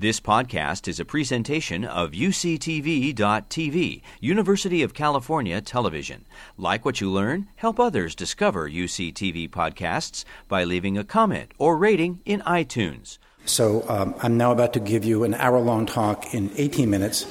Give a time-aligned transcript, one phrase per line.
[0.00, 6.24] This podcast is a presentation of UCTV.tv, University of California Television.
[6.56, 7.48] Like what you learn?
[7.56, 13.18] Help others discover UCTV podcasts by leaving a comment or rating in iTunes.
[13.44, 17.26] So um, I'm now about to give you an hour long talk in 18 minutes.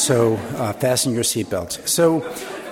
[0.00, 1.88] So uh, fasten your seatbelts.
[1.88, 2.20] So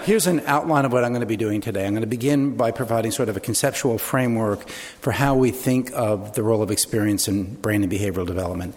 [0.04, 1.84] here's an outline of what I'm going to be doing today.
[1.84, 5.90] I'm going to begin by providing sort of a conceptual framework for how we think
[5.94, 8.76] of the role of experience in brain and behavioral development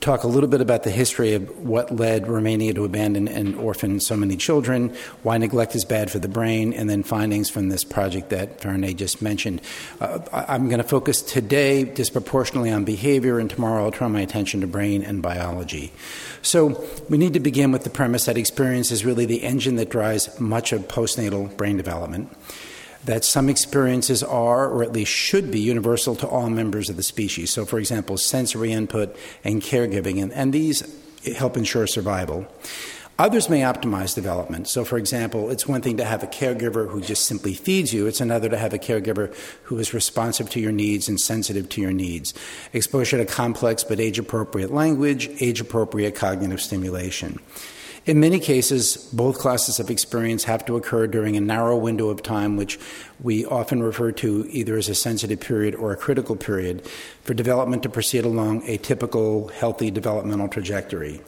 [0.00, 4.00] talk a little bit about the history of what led Romania to abandon and orphan
[4.00, 7.84] so many children, why neglect is bad for the brain, and then findings from this
[7.84, 9.60] project that Faraneh just mentioned.
[10.00, 14.62] Uh, I'm going to focus today disproportionately on behavior, and tomorrow I'll turn my attention
[14.62, 15.92] to brain and biology.
[16.40, 19.90] So we need to begin with the premise that experience is really the engine that
[19.90, 22.34] drives much of postnatal brain development
[23.04, 27.02] that some experiences are, or at least should be, universal to all members of the
[27.02, 27.50] species.
[27.50, 30.82] So, for example, sensory input and caregiving, and, and these
[31.36, 32.46] help ensure survival.
[33.18, 34.66] Others may optimize development.
[34.66, 38.06] So, for example, it's one thing to have a caregiver who just simply feeds you,
[38.06, 39.34] it's another to have a caregiver
[39.64, 42.32] who is responsive to your needs and sensitive to your needs.
[42.72, 47.38] Exposure to complex but age appropriate language, age appropriate cognitive stimulation.
[48.06, 52.22] In many cases, both classes of experience have to occur during a narrow window of
[52.22, 52.78] time, which
[53.20, 56.86] we often refer to either as a sensitive period or a critical period,
[57.22, 61.20] for development to proceed along a typical healthy developmental trajectory.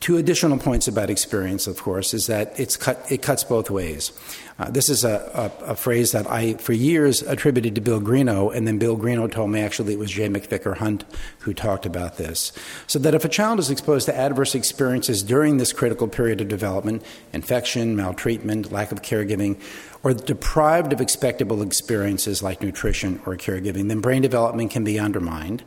[0.00, 4.12] Two additional points about experience, of course, is that it's cut, it cuts both ways.
[4.58, 8.54] Uh, this is a, a, a, phrase that I, for years, attributed to Bill Greenough,
[8.54, 10.28] and then Bill Greenough told me actually it was J.
[10.28, 11.04] McVicker Hunt
[11.40, 12.50] who talked about this.
[12.88, 16.48] So that if a child is exposed to adverse experiences during this critical period of
[16.48, 19.60] development infection, maltreatment, lack of caregiving
[20.02, 25.62] or deprived of expectable experiences like nutrition or caregiving, then brain development can be undermined.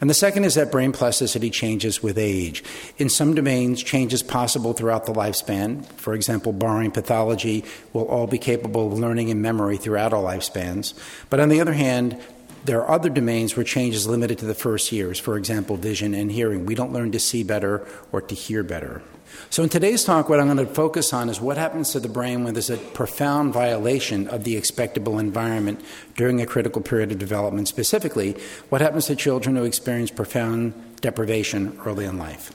[0.00, 2.64] And the second is that brain plasticity changes with age.
[2.96, 5.84] In some domains, change is possible throughout the lifespan.
[5.84, 10.94] For example, borrowing pathology will all be capable of learning and memory throughout our lifespans.
[11.30, 12.20] But on the other hand,
[12.64, 16.14] there are other domains where change is limited to the first years, for example, vision
[16.14, 16.66] and hearing.
[16.66, 19.02] We don't learn to see better or to hear better.
[19.50, 22.08] So, in today's talk, what I'm going to focus on is what happens to the
[22.08, 25.80] brain when there's a profound violation of the expectable environment
[26.16, 27.68] during a critical period of development.
[27.68, 28.36] Specifically,
[28.68, 32.52] what happens to children who experience profound deprivation early in life.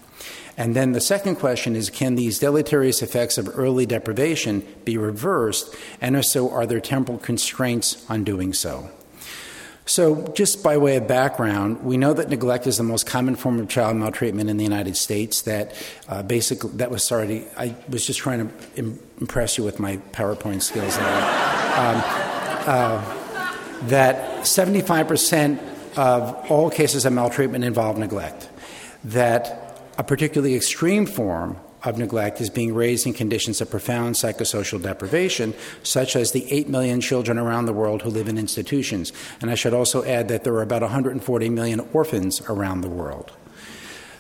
[0.60, 5.74] And then the second question is can these deleterious effects of early deprivation be reversed?
[6.02, 8.92] And if so, are there temporal constraints on doing so?
[9.86, 13.60] So, just by way of background, we know that neglect is the most common form
[13.60, 15.44] of child maltreatment in the United States.
[15.44, 15.74] That
[16.10, 19.98] uh, basically, that was sorry, I was just trying to Im- impress you with my
[20.12, 20.96] PowerPoint skills.
[20.98, 22.04] um,
[22.68, 23.16] uh,
[23.88, 25.58] that 75%
[25.98, 28.50] of all cases of maltreatment involve neglect.
[29.06, 29.69] That
[30.00, 35.54] a particularly extreme form of neglect is being raised in conditions of profound psychosocial deprivation,
[35.84, 39.12] such as the 8 million children around the world who live in institutions.
[39.42, 43.34] And I should also add that there are about 140 million orphans around the world.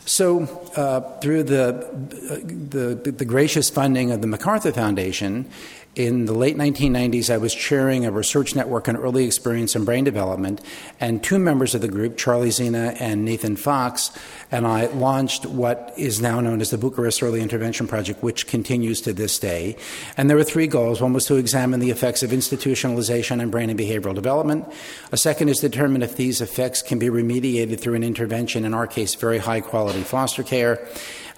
[0.06, 0.44] So,
[0.76, 5.48] uh, through the, the, the, gracious funding of the MacArthur Foundation,
[5.96, 10.04] in the late 1990s, I was chairing a research network on early experience and brain
[10.04, 10.62] development,
[11.00, 14.12] and two members of the group, Charlie Zeanah and Nathan Fox,
[14.52, 19.02] and I launched what is now known as the Bucharest Early Intervention Project, which continues
[19.02, 19.76] to this day.
[20.16, 21.02] And there were three goals.
[21.02, 24.72] One was to examine the effects of institutionalization on brain and behavioral development.
[25.12, 28.74] A second is to determine if these effects can be remediated through an intervention, in
[28.74, 30.88] our case, very high quality foster care.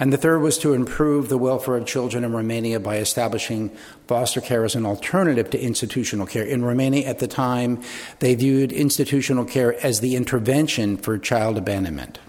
[0.01, 3.69] And the third was to improve the welfare of children in Romania by establishing
[4.07, 6.44] foster care as an alternative to institutional care.
[6.44, 7.81] In Romania at the time,
[8.19, 12.19] they viewed institutional care as the intervention for child abandonment.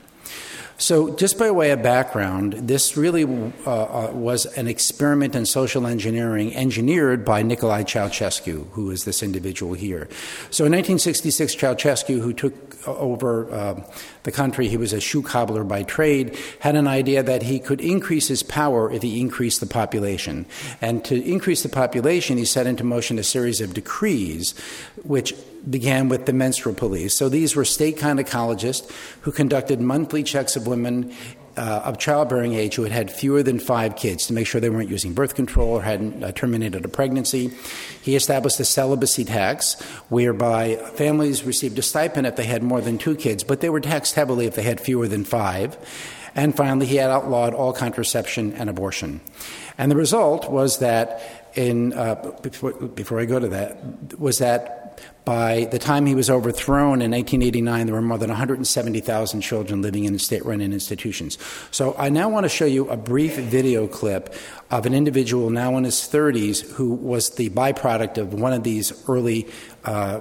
[0.83, 5.87] So, just by way of background, this really uh, uh, was an experiment in social
[5.87, 10.09] engineering engineered by Nicolae Ceausescu, who is this individual here.
[10.51, 13.81] So, in 1966, Ceausescu, who took over uh,
[14.25, 17.81] the country, he was a shoe cobbler by trade, had an idea that he could
[17.81, 20.47] increase his power if he increased the population.
[20.81, 24.55] And to increase the population, he set into motion a series of decrees
[25.05, 25.35] which
[25.69, 27.15] began with the menstrual police.
[27.15, 28.91] So these were state gynecologists
[29.23, 31.15] who conducted monthly checks of women
[31.57, 34.71] uh, of childbearing age who had had fewer than five kids to make sure they
[34.71, 37.51] weren't using birth control or hadn't uh, terminated a pregnancy.
[38.03, 42.99] He established a celibacy tax whereby families received a stipend if they had more than
[42.99, 45.77] two kids, but they were taxed heavily if they had fewer than five.
[46.35, 49.21] And finally, he had outlawed all contraception and abortion.
[49.77, 54.82] And the result was that in uh, before, before I go to that was that
[55.25, 60.05] by the time he was overthrown in 1989, there were more than 170,000 children living
[60.05, 61.39] in state run institutions.
[61.71, 64.35] So I now want to show you a brief video clip
[64.71, 69.09] of an individual now in his 30s who was the byproduct of one of these
[69.09, 69.49] early
[69.85, 70.21] uh,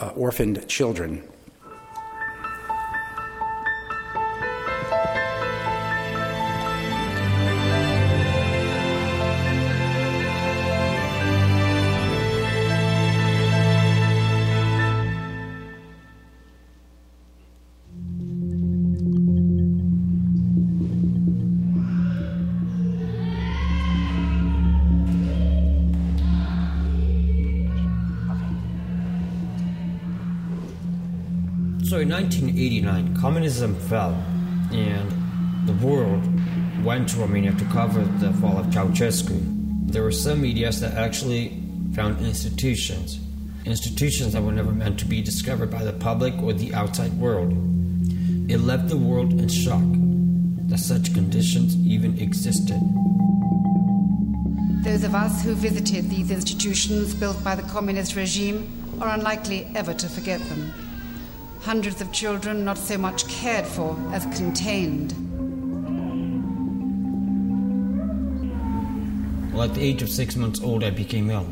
[0.00, 1.22] uh, orphaned children.
[32.04, 34.12] In 1989, communism fell,
[34.72, 36.22] and the world
[36.84, 39.40] went to Romania to cover the fall of Ceausescu.
[39.90, 41.62] There were some medias that actually
[41.94, 43.20] found institutions,
[43.64, 47.52] institutions that were never meant to be discovered by the public or the outside world.
[48.50, 49.88] It left the world in shock
[50.68, 52.80] that such conditions even existed.
[54.84, 58.68] Those of us who visited these institutions built by the communist regime
[59.00, 60.83] are unlikely ever to forget them
[61.64, 65.14] hundreds of children not so much cared for as contained.
[69.50, 71.46] Well, at the age of six months old, I became ill,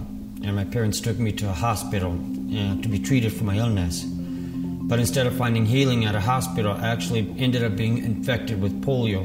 [0.44, 4.04] and my parents took me to a hospital uh, to be treated for my illness.
[4.04, 8.82] But instead of finding healing at a hospital, I actually ended up being infected with
[8.82, 9.24] polio.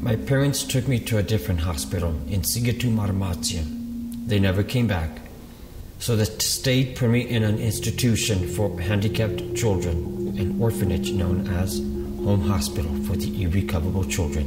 [0.00, 3.64] My parents took me to a different hospital in Sighetu Marmația.
[4.28, 5.23] They never came back.
[6.04, 12.46] So the state me in an institution for handicapped children, an orphanage known as Home
[12.46, 14.44] Hospital for the Irrecoverable Children.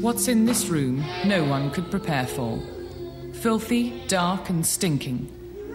[0.00, 2.62] What's in this room, no one could prepare for.
[3.32, 5.28] Filthy, dark, and stinking.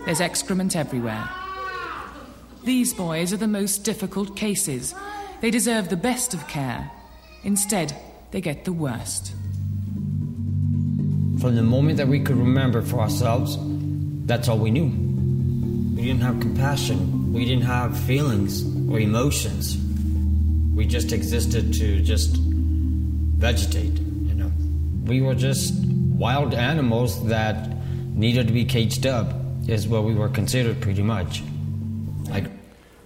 [0.06, 1.30] There's excrement everywhere.
[2.64, 4.96] These boys are the most difficult cases.
[5.42, 6.90] They deserve the best of care.
[7.44, 7.94] Instead,
[8.32, 9.34] they get the worst.
[11.40, 13.58] From the moment that we could remember for ourselves,
[14.26, 14.88] that's all we knew.
[15.96, 17.32] We didn't have compassion.
[17.32, 19.78] We didn't have feelings or emotions.
[20.76, 24.52] We just existed to just vegetate, you know.
[25.06, 27.70] We were just wild animals that
[28.14, 29.34] needed to be caged up,
[29.68, 31.42] is what we were considered pretty much.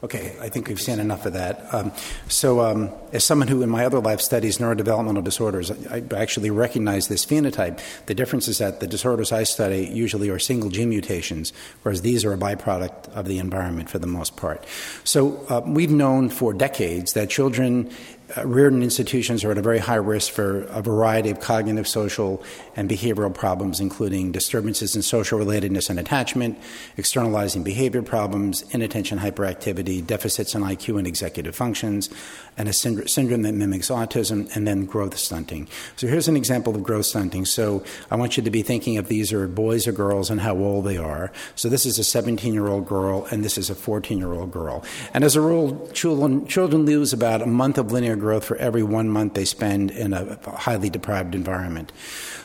[0.04, 1.74] Okay, I think we've seen enough of that.
[1.74, 1.94] Um,
[2.28, 6.50] so, um, as someone who in my other life studies neurodevelopmental disorders, I, I, actually
[6.50, 7.80] recognize this phenotype.
[8.08, 11.54] The difference is that the disorders I study usually are single gene mutations,
[11.84, 14.66] whereas these are a byproduct of the environment for the most part.
[15.06, 17.90] So, uh, we've known for decades that children
[18.36, 21.88] uh, reared in institutions are at a very high risk for a variety of cognitive,
[21.88, 22.44] social,
[22.76, 26.58] and behavioral problems, including disturbances in social relatedness and attachment,
[26.98, 32.10] externalizing behavior problems, inattention hyperactivity, deficits in IQ and executive functions,
[32.58, 35.68] and a syndrome, syndrome that mimics autism, and then growth stunting.
[35.96, 37.46] So here's an example of growth stunting.
[37.46, 40.56] So I want you to be thinking if these are boys or girls and how
[40.58, 41.32] old they are.
[41.56, 44.52] So this is a 17 year old girl, and this is a 14 year old
[44.52, 44.84] girl.
[45.14, 48.84] And as a rule, children, children lose about a month of linear growth for every
[48.84, 51.92] one month they spend in a highly deprived environment.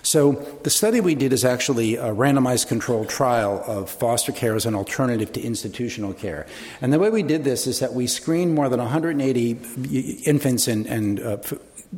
[0.03, 0.33] So
[0.63, 4.75] the study we did is actually a randomized controlled trial of foster care as an
[4.75, 6.47] alternative to institutional care.
[6.81, 9.55] And the way we did this is that we screened more than 180
[10.01, 11.39] infants and, and uh,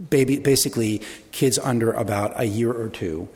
[0.08, 1.02] baby, basically
[1.32, 3.28] kids under about a year or two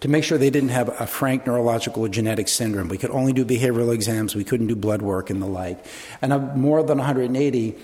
[0.00, 2.88] to make sure they didn't have a frank neurological or genetic syndrome.
[2.88, 5.84] We could only do behavioral exams, we couldn't do blood work and the like.
[6.20, 7.76] And of more than 180,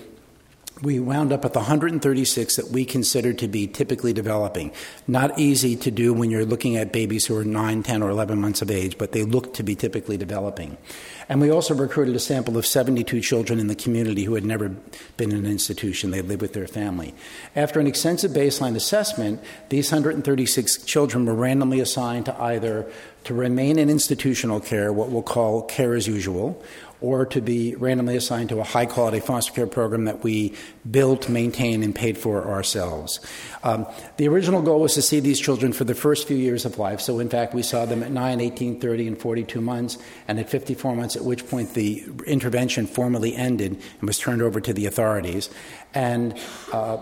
[0.81, 4.71] we wound up with 136 that we considered to be typically developing.
[5.07, 8.39] Not easy to do when you're looking at babies who are 9, 10, or 11
[8.39, 10.77] months of age, but they look to be typically developing.
[11.29, 14.69] And we also recruited a sample of 72 children in the community who had never
[15.15, 16.09] been in an institution.
[16.09, 17.13] They lived with their family.
[17.55, 22.91] After an extensive baseline assessment, these 136 children were randomly assigned to either
[23.29, 26.59] to remain in institutional care, what we'll call care as usual,
[26.99, 30.55] or to be randomly assigned to a high quality foster care program that we
[30.89, 33.19] built, maintain, and paid for ourselves.
[33.63, 33.85] Um,
[34.17, 37.01] the original goal was to see these children for the first few years of life.
[37.01, 40.49] So, in fact, we saw them at 9, 18, 30, and 42 months, and at
[40.49, 44.87] 54 months, at which point the intervention formally ended and was turned over to the
[44.87, 45.51] authorities.
[45.93, 46.35] And
[46.73, 46.97] uh,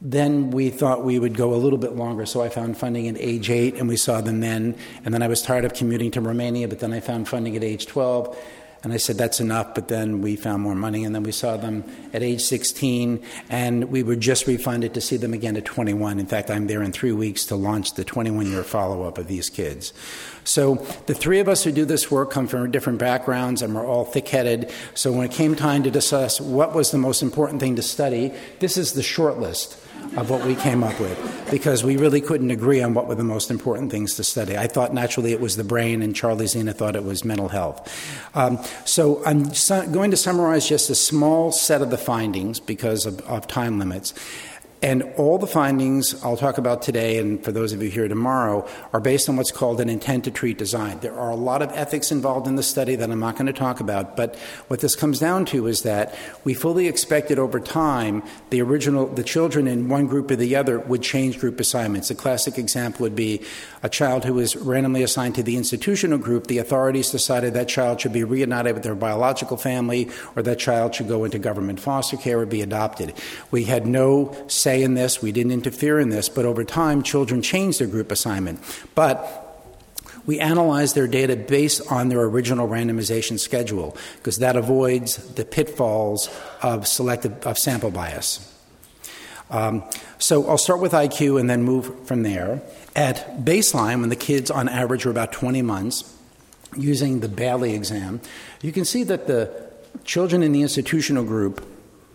[0.00, 3.16] then we thought we would go a little bit longer, so I found funding at
[3.18, 4.76] age 8, and we saw them then.
[5.04, 7.64] And then I was tired of commuting to Romania, but then I found funding at
[7.64, 8.36] age 12
[8.84, 9.74] And I said, that's enough.
[9.74, 13.90] But then we found more money, and then we saw them at age 16, and
[13.90, 16.20] we were just refunded to see them again at 21.
[16.20, 19.26] In fact, I'm there in three weeks to launch the 21 year follow up of
[19.26, 19.92] these kids.
[20.44, 20.76] So
[21.06, 24.04] the three of us who do this work come from different backgrounds, and we're all
[24.04, 24.70] thick headed.
[24.94, 28.32] So when it came time to discuss what was the most important thing to study,
[28.60, 29.76] this is the short list
[30.16, 33.24] of what we came up with because we really couldn't agree on what were the
[33.24, 34.56] most important things to study.
[34.56, 37.90] I thought naturally it was the brain, and Charlie Zeanah thought it was mental health.
[38.34, 43.06] Um, so I'm su- going to summarize just a small set of the findings because
[43.06, 44.14] of, of time limits.
[44.80, 48.68] And all the findings I'll talk about today, and for those of you here tomorrow,
[48.92, 51.00] are based on what's called an intent to treat design.
[51.00, 53.52] There are a lot of ethics involved in the study that I'm not going to
[53.52, 54.36] talk about, but
[54.68, 59.24] what this comes down to is that we fully expected over time the original, the
[59.24, 62.10] children in one group or the other would change group assignments.
[62.10, 63.42] A classic example would be
[63.82, 66.46] a child who was randomly assigned to the institutional group.
[66.46, 70.94] The authorities decided that child should be reunited with their biological family, or that child
[70.94, 73.12] should go into government foster care or be adopted.
[73.50, 74.36] We had no
[74.68, 78.12] say in this, we didn't interfere in this, but over time, children changed their group
[78.12, 78.60] assignment.
[78.94, 79.16] But
[80.26, 86.28] we analyze their data based on their original randomization schedule because that avoids the pitfalls
[86.60, 88.44] of selective of sample bias.
[89.48, 89.82] Um,
[90.18, 92.60] so I'll start with IQ and then move from there.
[92.94, 96.14] At baseline, when the kids on average were about 20 months,
[96.76, 98.20] using the Bayley exam,
[98.60, 99.50] you can see that the
[100.04, 101.64] children in the institutional group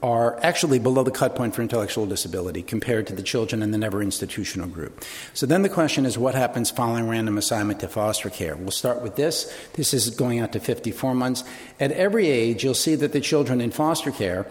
[0.04, 3.78] are actually below the cut point for intellectual disability compared to the children in the
[3.78, 5.02] never institutional group.
[5.34, 8.58] So then the question is what happens following random assignment to foster care?
[8.58, 9.52] We'll start with this.
[9.74, 11.46] This is going out to 54 months.
[11.80, 14.46] At every age, you'll see that the children in foster care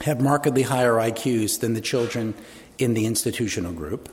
[0.00, 2.34] have markedly higher IQs than the children
[2.76, 4.08] in the institutional group.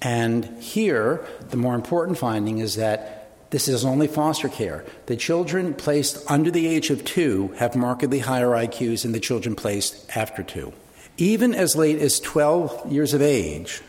[0.00, 4.84] And here, the more important finding is that this is only foster care.
[5.06, 9.54] The children placed under the age of two have markedly higher IQs than the children
[9.54, 10.72] placed after two.
[11.16, 13.80] Even as late as 12 years of age,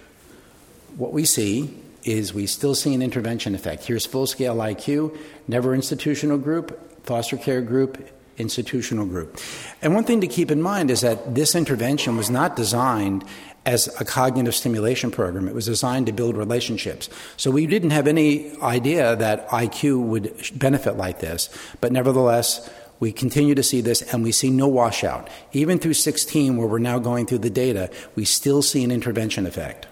[0.98, 3.86] what we see is we still see an intervention effect.
[3.86, 7.98] Here's full scale IQ, never institutional group, foster care group,
[8.38, 9.40] institutional group.
[9.82, 13.24] And one thing to keep in mind is that this intervention was not designed
[13.66, 15.48] as a cognitive stimulation program.
[15.48, 17.10] It was designed to build relationships.
[17.38, 21.50] So we didn't have any idea that IQ would benefit like this,
[21.82, 22.70] but nevertheless,
[23.00, 25.30] we continue to see this and we see no washout.
[25.52, 29.46] Even through 16, where we're now going through the data, we still see an intervention
[29.46, 29.88] effect.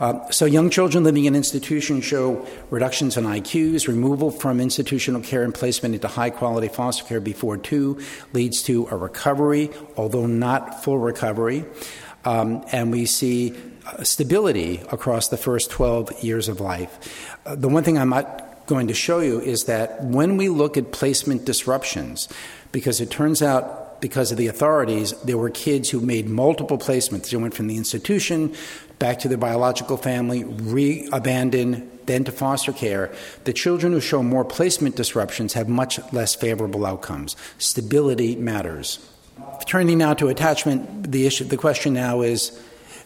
[0.00, 3.86] Uh, so, young children living in institutions show reductions in IQs.
[3.86, 8.00] Removal from institutional care and placement into high quality foster care before two
[8.32, 11.64] leads to a recovery, although not full recovery
[12.24, 13.54] um, and we see
[13.86, 17.36] uh, stability across the first 12 years of life.
[17.46, 20.76] Uh, the one thing I'm not going to show you is that when we look
[20.76, 22.28] at placement disruptions,
[22.70, 27.30] because it turns out because of the authorities, there were kids who made multiple placements.
[27.30, 28.54] They went from the institution
[28.98, 33.12] back to their biological family, re abandoned, then to foster care.
[33.44, 37.36] The children who show more placement disruptions have much less favorable outcomes.
[37.58, 38.98] Stability matters.
[39.66, 42.60] Turning now to attachment, the issue, the question now is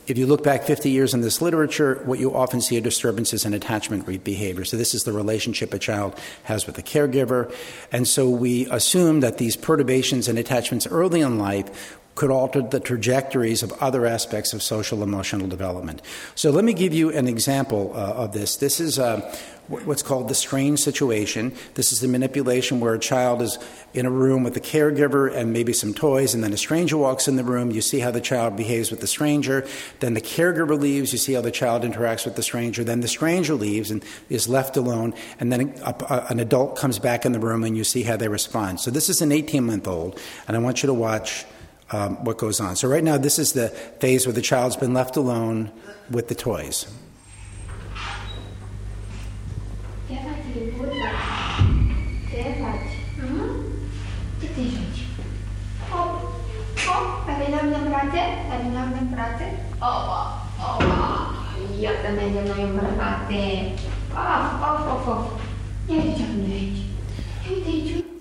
[0.06, 3.44] if you look back 50 years in this literature, what you often see are disturbances
[3.44, 4.64] in attachment behavior.
[4.64, 7.52] So, this is the relationship a child has with a caregiver.
[7.90, 12.80] And so, we assume that these perturbations and attachments early in life could alter the
[12.80, 16.02] trajectories of other aspects of social emotional development.
[16.34, 18.56] So, let me give you an example uh, of this.
[18.56, 19.32] This is uh,
[19.68, 21.52] what's called the strange situation.
[21.74, 23.58] This is the manipulation where a child is
[23.94, 27.26] in a room with a caregiver and maybe some toys, and then a stranger walks
[27.26, 27.70] in the room.
[27.70, 29.66] You see how the child behaves with the stranger.
[30.00, 31.12] Then the caregiver leaves.
[31.12, 32.84] You see how the child interacts with the stranger.
[32.84, 35.14] Then the stranger leaves and is left alone.
[35.40, 38.16] And then a, a, an adult comes back in the room, and you see how
[38.16, 38.80] they respond.
[38.80, 41.44] So this is an 18 month old, and I want you to watch.
[41.92, 42.74] Um, what goes on.
[42.74, 45.70] So, right now, this is the phase where the child's been left alone
[46.10, 46.86] with the toys.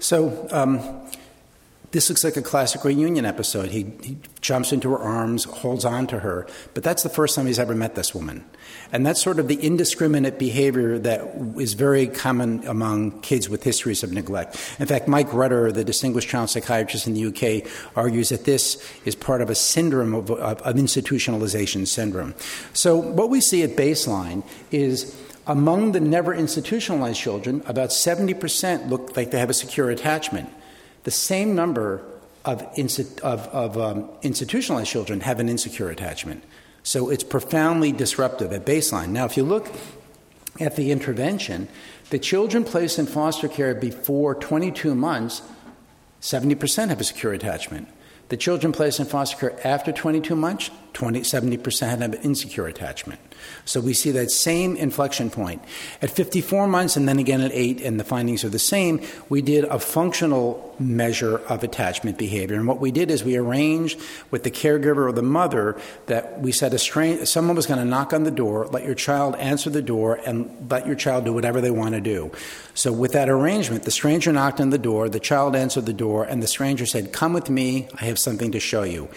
[0.06, 0.80] So, um,
[1.92, 3.70] this looks like a classic reunion episode.
[3.70, 7.48] He, he, jumps into her arms, holds on to her, but that's the first time
[7.48, 8.46] he's ever met this woman.
[8.92, 11.22] And that's sort of the indiscriminate behavior that
[11.58, 14.54] is very common among kids with histories of neglect.
[14.80, 19.16] In fact, Mike Rutter, the distinguished child psychiatrist in the UK, argues that this is
[19.16, 22.36] part of a syndrome of, of, of institutionalization syndrome.
[22.74, 25.16] So, what we see at baseline is
[25.48, 30.50] Among the never institutionalized children, about 70% look like they have a secure attachment.
[31.06, 32.02] The same number
[32.44, 32.62] of,
[33.24, 36.44] of, of um, institutionalized children have an insecure attachment.
[36.84, 39.10] So it's profoundly disruptive at baseline.
[39.10, 39.68] Now, if you look
[40.60, 41.68] at the intervention,
[42.10, 45.42] the children placed in foster care before 22 months,
[46.22, 47.88] 70% have a secure attachment.
[48.30, 53.20] The children placed in foster care after 22 months, 20, 70% have insecure attachment.
[53.66, 55.62] So we see that same inflection point.
[56.02, 59.42] At 54 months and then again at 8, and the findings are the same, we
[59.42, 62.56] did a functional measure of attachment behavior.
[62.56, 64.00] And what we did is we arranged
[64.32, 67.86] with the caregiver or the mother that we said a strain, someone was going to
[67.86, 71.34] knock on the door, let your child answer the door, and let your child do
[71.34, 72.32] whatever they want to do.
[72.74, 76.24] So with that arrangement, the stranger knocked on the door, the child answered the door,
[76.24, 79.10] and the stranger said, Come with me, I have something to show you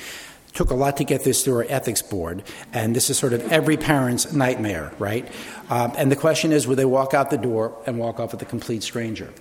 [0.53, 3.53] took a lot to get this through our ethics board, and this is sort of
[3.53, 5.29] every parent's nightmare, right?
[5.71, 8.43] Um, and the question is, will they walk out the door and walk off with
[8.43, 9.33] a complete stranger?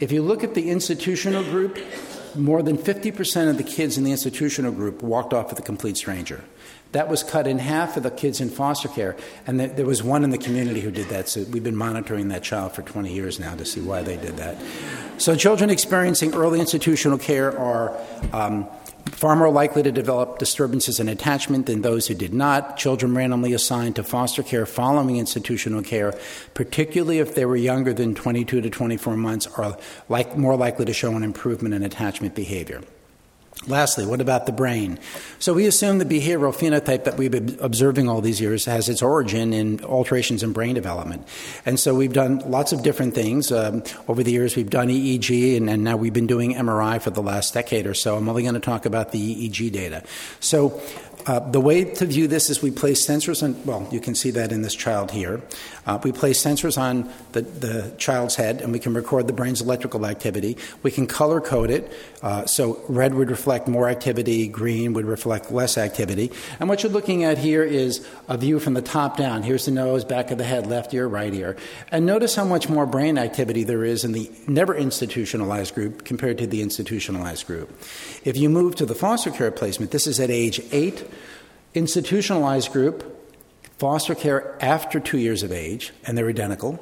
[0.00, 1.78] If you look at the institutional group,
[2.34, 5.96] more than 50% of the kids in the institutional group walked off with a complete
[5.96, 6.42] stranger.
[6.92, 9.16] That was cut in half for the kids in foster care,
[9.48, 11.28] and there was one in the community who did that.
[11.28, 14.36] So we've been monitoring that child for 20 years now to see why they did
[14.36, 14.56] that.
[15.18, 18.00] So children experiencing early institutional care are.
[18.32, 18.68] Um,
[19.06, 22.76] far more likely to develop disturbances in attachment than those who did not.
[22.76, 26.18] Children randomly assigned to foster care following institutional care,
[26.54, 29.76] particularly if they were younger than 22 to 24 months, are
[30.08, 32.82] like, more likely to show an improvement in attachment behavior.
[33.66, 34.98] Lastly, what about the brain?
[35.38, 39.00] So we assume the behavioral phenotype that we've been observing all these years has its
[39.00, 41.26] origin in alterations in brain development.
[41.64, 43.50] And so we've done lots of different things.
[43.50, 47.10] Um, over the years, we've done EEG, and, and, now we've been doing MRI for
[47.10, 48.16] the last decade or so.
[48.16, 50.02] I'm only going to talk about the EEG data.
[50.40, 50.80] So
[51.26, 54.30] uh, the way to view this is we place sensors on, well, you can see
[54.32, 55.40] that in this child here.
[55.86, 59.62] Uh, we place sensors on the, the child's head and we can record the brain's
[59.62, 60.58] electrical activity.
[60.82, 61.90] We can color code it.
[62.22, 66.30] Uh, so red would reflect more activity, green would reflect less activity.
[66.60, 69.42] And what you're looking at here is a view from the top down.
[69.42, 71.56] Here's the nose, back of the head, left ear, right ear.
[71.90, 76.38] And notice how much more brain activity there is in the never institutionalized group compared
[76.38, 77.70] to the institutionalized group.
[78.24, 81.04] If you move to the foster care placement, this is at age eight
[81.74, 83.10] institutionalized group,
[83.78, 86.78] foster care after two years of age, and they're identical.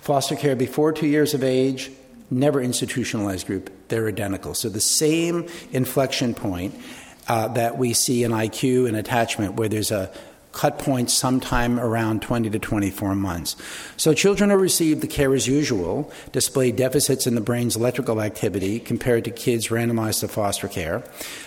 [0.00, 1.90] Foster care before two years of age,
[2.30, 4.54] never institutionalized group, they're identical.
[4.54, 6.74] So the same inflection point
[7.28, 10.10] uh, that we see in IQ and attachment, where there's a
[10.52, 13.56] cut point sometime around 20 to 24 months.
[13.96, 18.80] So children who receive the care as usual display deficits in the brain's electrical activity
[18.80, 21.04] compared to kids randomized to foster care.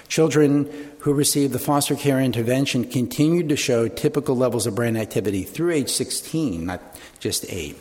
[0.08, 0.70] Children
[1.00, 5.72] who receive the foster care intervention continued to show typical levels of brain activity through
[5.72, 6.82] age 16, not
[7.20, 7.76] just 8.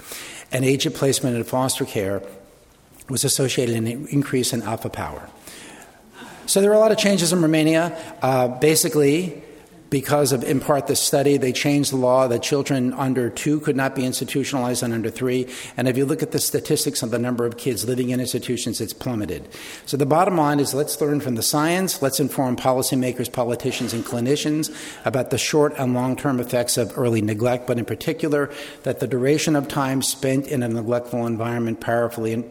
[0.51, 2.23] And age of placement in foster care
[3.13, 5.29] was associated an increase in alpha power.
[6.47, 7.97] So there were a lot of changes in Romania.
[8.21, 9.43] Uh, basically,
[9.93, 13.77] because of, in part, this study, they changed the law that children under two could
[13.77, 15.47] not be institutionalized and under three.
[15.77, 18.81] And if you look at the statistics of the number of kids living in institutions,
[18.81, 19.47] it's plummeted.
[19.85, 24.03] So the bottom line is let's learn from the science, let's inform policymakers, politicians, and
[24.03, 28.51] clinicians about the short and long term effects of early neglect, but in particular,
[28.85, 32.43] that the duration of time spent in a neglectful environment powerfully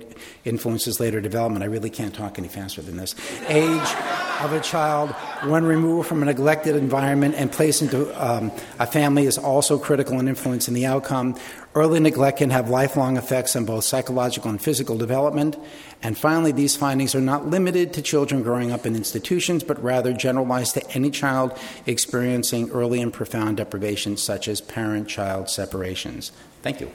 [0.45, 1.63] influences later development.
[1.63, 3.15] I really can't talk any faster than this.
[3.47, 3.95] Age
[4.41, 5.12] of a child
[5.45, 10.19] when removed from a neglected environment and placed into um, a family is also critical
[10.19, 11.36] in influencing the outcome.
[11.73, 15.57] Early neglect can have lifelong effects on both psychological and physical development.
[16.03, 20.12] And finally, these findings are not limited to children growing up in institutions, but rather
[20.12, 26.31] generalized to any child experiencing early and profound deprivation, such as parent child separations.
[26.62, 26.91] Thank you.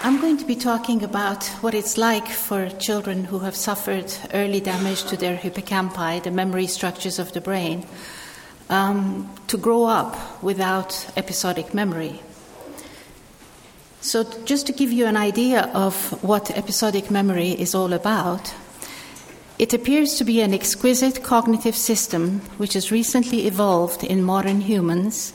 [0.00, 4.60] I'm going to be talking about what it's like for children who have suffered early
[4.60, 7.84] damage to their hippocampi, the memory structures of the brain,
[8.70, 12.22] um, to grow up without episodic memory.
[14.00, 18.54] So, just to give you an idea of what episodic memory is all about,
[19.58, 25.32] it appears to be an exquisite cognitive system which has recently evolved in modern humans.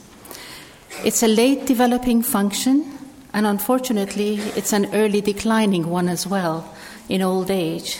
[1.03, 3.02] It's a late developing function
[3.33, 6.73] and unfortunately, it's an early declining one as well
[7.09, 7.99] in old age.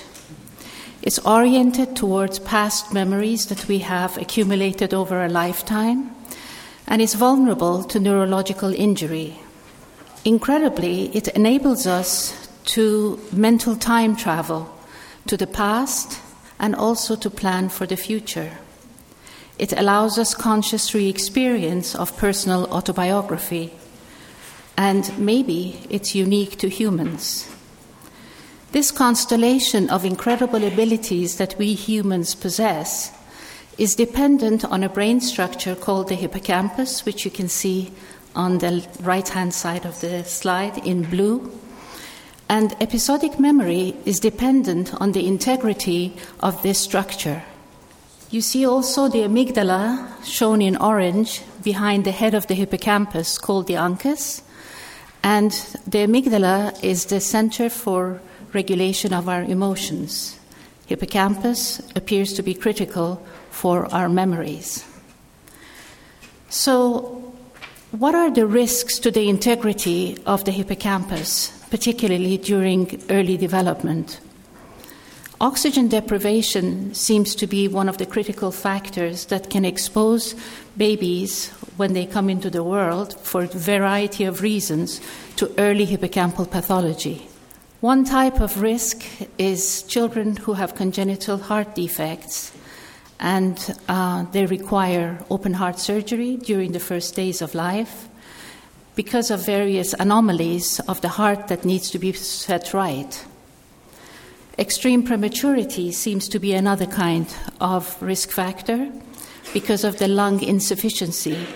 [1.01, 6.15] It's oriented towards past memories that we have accumulated over a lifetime,
[6.87, 9.39] and is vulnerable to neurological injury.
[10.25, 14.73] Incredibly, it enables us to mental time travel
[15.27, 16.21] to the past
[16.59, 18.51] and also to plan for the future.
[19.59, 23.73] It allows us conscious re experience of personal autobiography.
[24.77, 27.49] And maybe it's unique to humans.
[28.71, 33.11] This constellation of incredible abilities that we humans possess
[33.77, 37.91] is dependent on a brain structure called the hippocampus, which you can see
[38.35, 41.51] on the right hand side of the slide in blue.
[42.49, 47.43] And episodic memory is dependent on the integrity of this structure.
[48.29, 53.67] You see also the amygdala, shown in orange, behind the head of the hippocampus, called
[53.67, 54.41] the uncus.
[55.23, 55.51] And
[55.87, 58.21] the amygdala is the center for
[58.53, 60.37] regulation of our emotions.
[60.85, 64.85] Hippocampus appears to be critical for our memories.
[66.49, 67.33] So,
[67.91, 74.19] what are the risks to the integrity of the hippocampus, particularly during early development?
[75.39, 80.35] Oxygen deprivation seems to be one of the critical factors that can expose
[80.77, 85.01] babies when they come into the world for a variety of reasons
[85.35, 87.27] to early hippocampal pathology.
[87.81, 89.03] One type of risk
[89.37, 92.53] is children who have congenital heart defects
[93.19, 93.57] and
[93.89, 98.07] uh, they require open heart surgery during the first days of life
[98.95, 103.25] because of various anomalies of the heart that needs to be set right.
[104.57, 107.27] Extreme prematurity seems to be another kind
[107.59, 108.91] of risk factor
[109.51, 111.47] because of the lung insufficiency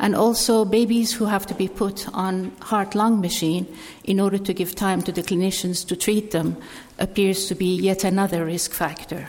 [0.00, 3.66] and also babies who have to be put on heart lung machine
[4.02, 6.56] in order to give time to the clinicians to treat them
[6.98, 9.28] appears to be yet another risk factor.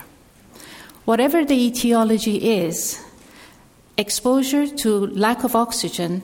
[1.04, 3.04] Whatever the etiology is,
[3.98, 6.22] exposure to lack of oxygen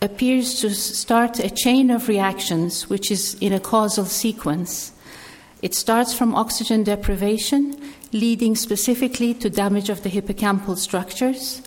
[0.00, 4.92] appears to start a chain of reactions which is in a causal sequence.
[5.60, 7.76] It starts from oxygen deprivation,
[8.12, 11.60] leading specifically to damage of the hippocampal structures,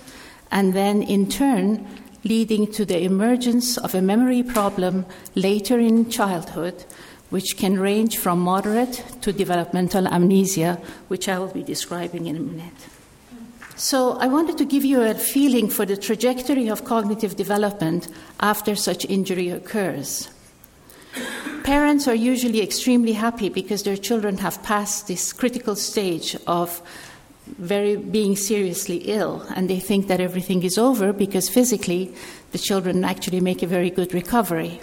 [0.51, 1.87] and then in turn
[2.23, 6.85] leading to the emergence of a memory problem later in childhood,
[7.29, 12.39] which can range from moderate to developmental amnesia, which I will be describing in a
[12.39, 12.87] minute.
[13.75, 18.09] So, I wanted to give you a feeling for the trajectory of cognitive development
[18.41, 20.29] after such injury occurs.
[21.63, 26.81] Parents are usually extremely happy because their children have passed this critical stage of
[27.57, 32.13] very being seriously ill and they think that everything is over because physically
[32.51, 34.79] the children actually make a very good recovery.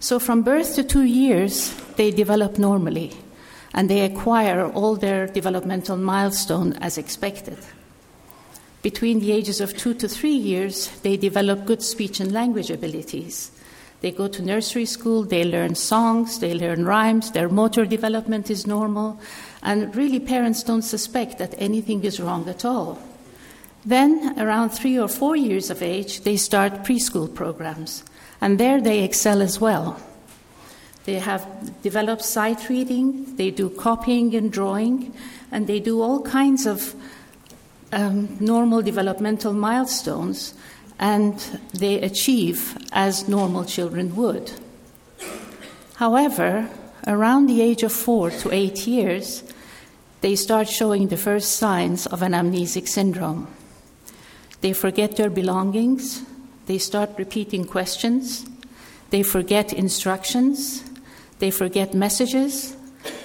[0.00, 3.12] So from birth to 2 years they develop normally
[3.74, 7.58] and they acquire all their developmental milestones as expected.
[8.82, 13.50] Between the ages of 2 to 3 years they develop good speech and language abilities.
[14.00, 18.66] They go to nursery school, they learn songs, they learn rhymes, their motor development is
[18.66, 19.20] normal,
[19.62, 22.98] and really, parents don't suspect that anything is wrong at all.
[23.84, 28.04] Then, around three or four years of age, they start preschool programs,
[28.40, 30.00] and there they excel as well.
[31.04, 35.12] They have developed sight reading, they do copying and drawing,
[35.50, 36.94] and they do all kinds of
[37.92, 40.54] um, normal developmental milestones,
[40.98, 41.38] and
[41.74, 44.52] they achieve as normal children would.
[45.96, 46.68] However,
[47.06, 49.42] around the age of four to eight years,
[50.20, 53.48] they start showing the first signs of an amnesic syndrome.
[54.60, 56.22] They forget their belongings,
[56.66, 58.46] they start repeating questions,
[59.10, 60.84] they forget instructions,
[61.40, 62.76] they forget messages,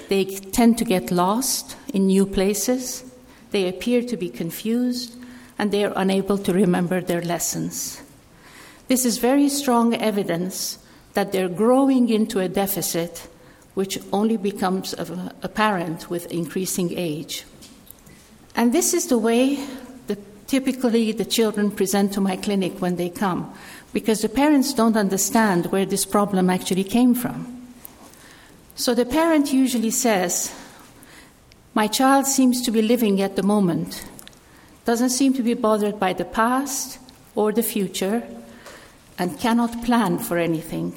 [0.09, 3.03] they tend to get lost in new places,
[3.51, 5.15] they appear to be confused,
[5.59, 8.01] and they are unable to remember their lessons.
[8.87, 10.79] This is very strong evidence
[11.13, 13.27] that they're growing into a deficit
[13.77, 14.95] which only becomes
[15.43, 17.45] apparent with increasing age.
[18.55, 19.63] And this is the way
[20.07, 23.53] that typically the children present to my clinic when they come,
[23.93, 27.67] because the parents don't understand where this problem actually came from.
[28.75, 30.51] So the parent usually says,
[31.75, 34.07] My child seems to be living at the moment,
[34.85, 36.97] doesn't seem to be bothered by the past
[37.35, 38.23] or the future,
[39.19, 40.95] and cannot plan for anything.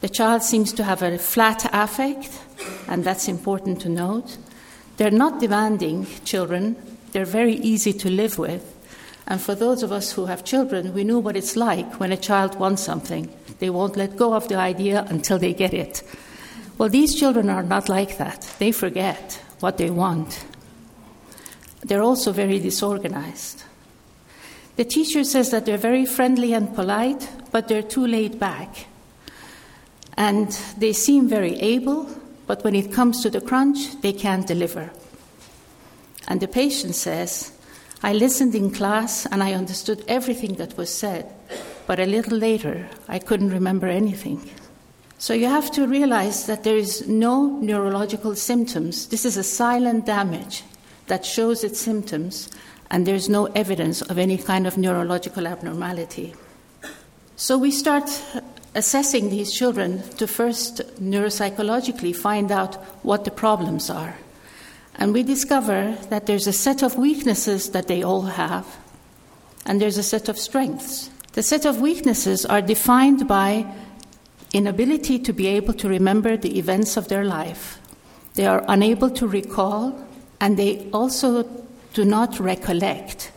[0.00, 2.40] The child seems to have a flat affect,
[2.88, 4.38] and that's important to note.
[4.96, 6.76] They're not demanding children,
[7.12, 8.76] they're very easy to live with.
[9.26, 12.16] And for those of us who have children, we know what it's like when a
[12.16, 13.32] child wants something.
[13.58, 16.02] They won't let go of the idea until they get it.
[16.78, 18.42] Well, these children are not like that.
[18.58, 20.44] They forget what they want.
[21.82, 23.62] They're also very disorganized.
[24.76, 28.86] The teacher says that they're very friendly and polite, but they're too laid back.
[30.16, 32.08] And they seem very able,
[32.46, 34.90] but when it comes to the crunch, they can't deliver.
[36.28, 37.52] And the patient says,
[38.02, 41.32] I listened in class and I understood everything that was said,
[41.86, 44.48] but a little later I couldn't remember anything.
[45.18, 49.08] So you have to realize that there is no neurological symptoms.
[49.08, 50.64] This is a silent damage
[51.08, 52.48] that shows its symptoms,
[52.90, 56.34] and there's no evidence of any kind of neurological abnormality.
[57.36, 58.08] So we start
[58.74, 64.16] assessing these children to first neuropsychologically find out what the problems are.
[64.96, 68.66] And we discover that there's a set of weaknesses that they all have,
[69.66, 71.10] and there's a set of strengths.
[71.32, 73.66] The set of weaknesses are defined by
[74.52, 77.78] inability to be able to remember the events of their life.
[78.34, 79.96] They are unable to recall,
[80.40, 81.44] and they also
[81.94, 83.32] do not recollect.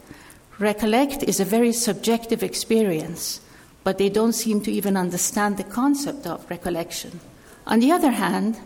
[0.59, 3.41] Recollect is a very subjective experience,
[3.83, 7.19] but they don't seem to even understand the concept of recollection.
[7.67, 8.57] On the other hand,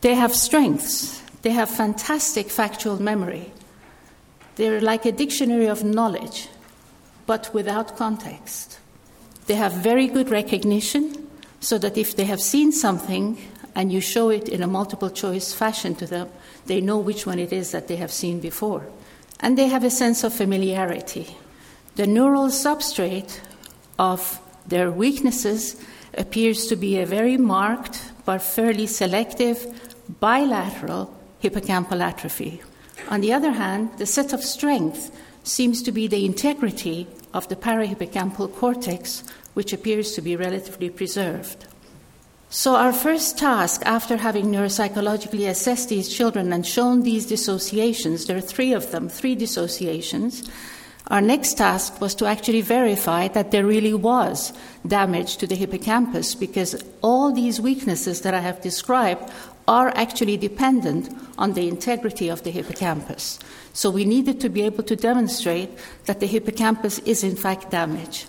[0.00, 1.22] they have strengths.
[1.42, 3.52] They have fantastic factual memory.
[4.56, 6.48] They're like a dictionary of knowledge,
[7.26, 8.78] but without context.
[9.46, 11.28] They have very good recognition,
[11.60, 13.38] so that if they have seen something
[13.74, 16.28] and you show it in a multiple choice fashion to them,
[16.66, 18.86] they know which one it is that they have seen before.
[19.40, 21.36] And they have a sense of familiarity.
[21.96, 23.40] The neural substrate
[23.98, 25.76] of their weaknesses
[26.16, 29.66] appears to be a very marked but fairly selective
[30.20, 32.62] bilateral hippocampal atrophy.
[33.08, 35.10] On the other hand, the set of strength
[35.44, 39.24] seems to be the integrity of the parahippocampal cortex,
[39.54, 41.66] which appears to be relatively preserved.
[42.48, 48.36] So, our first task after having neuropsychologically assessed these children and shown these dissociations, there
[48.36, 50.48] are three of them, three dissociations,
[51.08, 54.52] our next task was to actually verify that there really was
[54.86, 59.30] damage to the hippocampus because all these weaknesses that I have described
[59.68, 63.38] are actually dependent on the integrity of the hippocampus.
[63.72, 65.70] So we needed to be able to demonstrate
[66.06, 68.26] that the hippocampus is in fact damaged.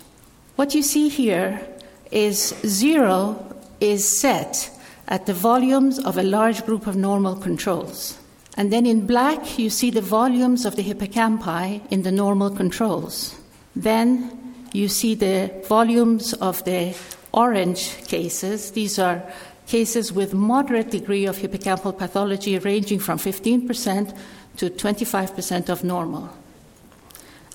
[0.56, 1.66] What you see here
[2.12, 4.70] is zero is set
[5.08, 8.18] at the volumes of a large group of normal controls.
[8.56, 13.36] And then in black, you see the volumes of the hippocampi in the normal controls.
[13.76, 16.96] Then you see the volumes of the
[17.32, 18.72] orange cases.
[18.72, 19.24] These are
[19.66, 24.16] cases with moderate degree of hippocampal pathology ranging from 15%
[24.58, 26.30] to 25% of normal.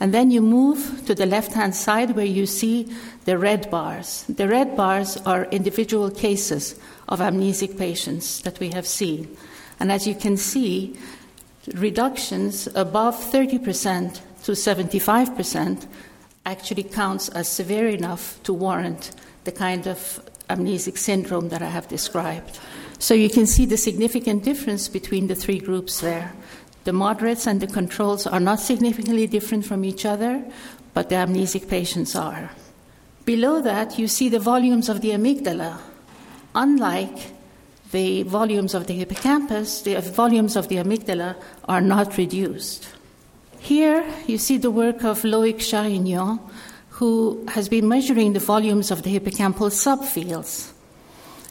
[0.01, 2.93] And then you move to the left hand side where you see
[3.25, 4.25] the red bars.
[4.29, 9.37] The red bars are individual cases of amnesic patients that we have seen.
[9.81, 10.97] And as you can see,
[11.75, 15.87] reductions above 30% to 75%
[16.47, 19.13] actually counts as severe enough to warrant
[19.45, 22.59] the kind of amnesic syndrome that I have described.
[22.99, 26.33] So you can see the significant difference between the three groups there.
[26.85, 30.43] The moderates and the controls are not significantly different from each other,
[30.95, 32.51] but the amnesic patients are.
[33.25, 35.79] Below that, you see the volumes of the amygdala.
[36.55, 37.38] Unlike
[37.93, 42.89] the volumes of the hippocampus, the volumes of the amygdala are not reduced.
[43.59, 46.41] Here, you see the work of Loic Chareyron,
[46.91, 50.73] who has been measuring the volumes of the hippocampal subfields.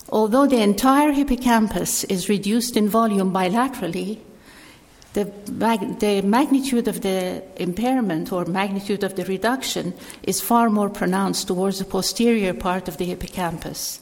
[0.09, 4.19] Although the entire hippocampus is reduced in volume bilaterally,
[5.13, 10.89] the, mag- the magnitude of the impairment or magnitude of the reduction is far more
[10.89, 13.99] pronounced towards the posterior part of the hippocampus.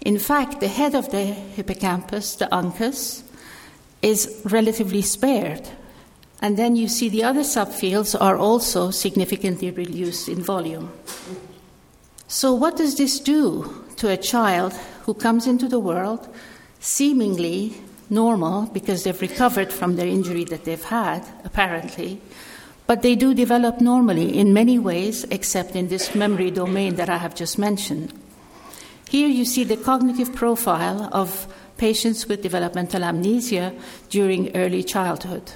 [0.00, 3.24] In fact, the head of the hippocampus, the uncus,
[4.00, 5.68] is relatively spared.
[6.40, 10.92] And then you see the other subfields are also significantly reduced in volume.
[12.28, 16.28] So, what does this do to a child who comes into the world
[16.80, 17.74] seemingly
[18.10, 22.20] normal because they've recovered from their injury that they've had, apparently.
[22.86, 27.18] But they do develop normally in many ways, except in this memory domain that I
[27.18, 28.12] have just mentioned.
[29.08, 31.46] Here you see the cognitive profile of
[31.78, 33.74] patients with developmental amnesia
[34.10, 35.52] during early childhood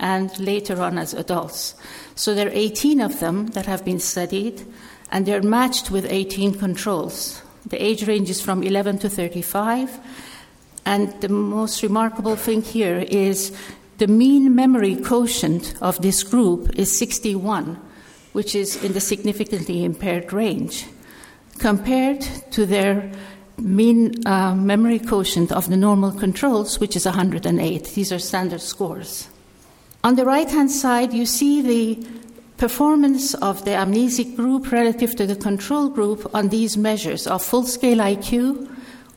[0.00, 1.74] and later on as adults.
[2.14, 4.66] So there are 18 of them that have been studied,
[5.10, 7.42] and they're matched with 18 controls.
[7.66, 9.98] The age range is from 11 to 35
[10.86, 13.52] and the most remarkable thing here is
[13.98, 17.76] the mean memory quotient of this group is 61,
[18.32, 20.86] which is in the significantly impaired range,
[21.58, 22.20] compared
[22.52, 23.10] to their
[23.58, 27.84] mean uh, memory quotient of the normal controls, which is 108.
[27.84, 29.28] These are standard scores.
[30.04, 32.06] On the right hand side, you see the
[32.58, 37.64] performance of the amnesic group relative to the control group on these measures of full
[37.64, 38.70] scale IQ,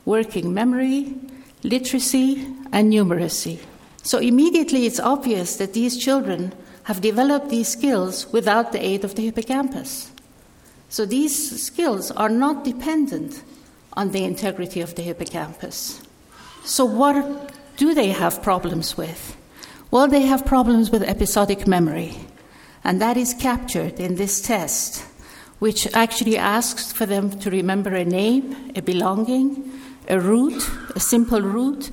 [0.04, 1.14] working memory,
[1.62, 3.58] literacy, and numeracy.
[4.02, 6.52] So immediately it's obvious that these children
[6.84, 10.09] have developed these skills without the aid of the hippocampus.
[10.90, 13.44] So these skills are not dependent
[13.92, 16.02] on the integrity of the hippocampus.
[16.64, 19.36] So, what do they have problems with?
[19.92, 22.16] Well, they have problems with episodic memory,
[22.82, 25.02] and that is captured in this test,
[25.60, 29.70] which actually asks for them to remember a name, a belonging,
[30.08, 31.90] a route, a simple route,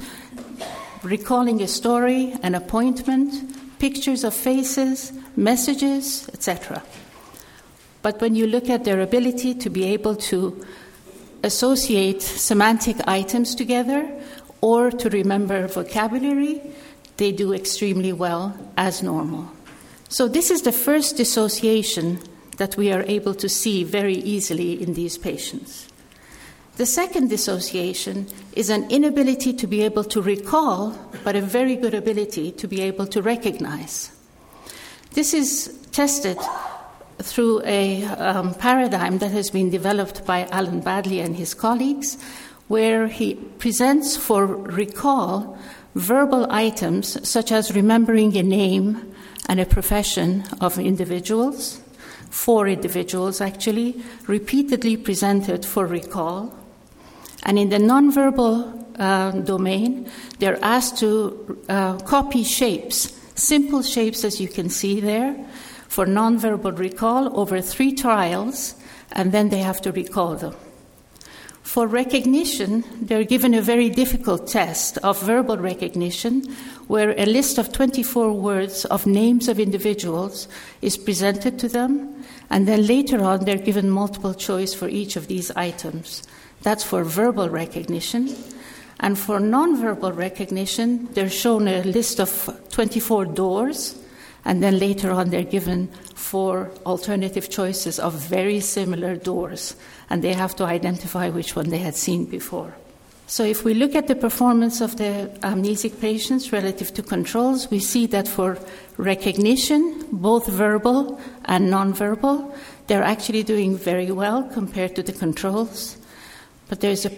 [1.04, 6.82] recalling a story, an appointment, pictures of faces, messages, etc.
[8.02, 10.66] But when you look at their ability to be able to
[11.44, 14.10] associate semantic items together
[14.62, 16.62] or to remember vocabulary,
[17.18, 19.52] they do extremely well as normal.
[20.10, 22.20] So, this is the first dissociation
[22.58, 25.88] that we are able to see very easily in these patients.
[26.78, 31.94] The second dissociation is an inability to be able to recall, but a very good
[31.94, 34.12] ability to be able to recognize.
[35.14, 36.38] This is tested
[37.20, 42.18] through a um, paradigm that has been developed by Alan Baddeley and his colleagues,
[42.68, 45.58] where he presents for recall
[45.96, 49.14] verbal items such as remembering a name
[49.48, 51.82] and a profession of individuals,
[52.30, 56.54] four individuals actually, repeatedly presented for recall.
[57.44, 64.42] And in the nonverbal uh, domain, they're asked to uh, copy shapes, simple shapes as
[64.42, 65.36] you can see there,
[65.98, 68.76] for nonverbal recall over three trials,
[69.14, 70.54] and then they have to recall them.
[71.64, 76.44] For recognition, they're given a very difficult test of verbal recognition,
[76.86, 80.48] where a list of 24 words of names of individuals
[80.84, 85.26] is presented to them, and then later on, they're given multiple choice for each of
[85.28, 86.22] these items.
[86.62, 88.36] That's for verbal recognition.
[89.00, 93.98] And for nonverbal recognition, they're shown a list of 24 doors,
[94.48, 99.76] and then later on, they're given four alternative choices of very similar doors,
[100.10, 102.74] and they have to identify which one they had seen before.
[103.28, 107.80] So, if we look at the performance of the amnesic patients relative to controls, we
[107.80, 108.58] see that for
[108.96, 112.56] recognition, both verbal and nonverbal,
[112.88, 115.98] they're actually doing very well compared to the controls.
[116.70, 117.12] But there's a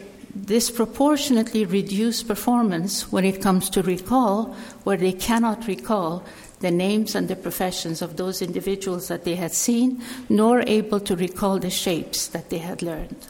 [0.46, 6.24] disproportionately reduced performance when it comes to recall, where they cannot recall
[6.60, 11.16] the names and the professions of those individuals that they had seen, nor able to
[11.16, 13.28] recall the shapes that they had learned.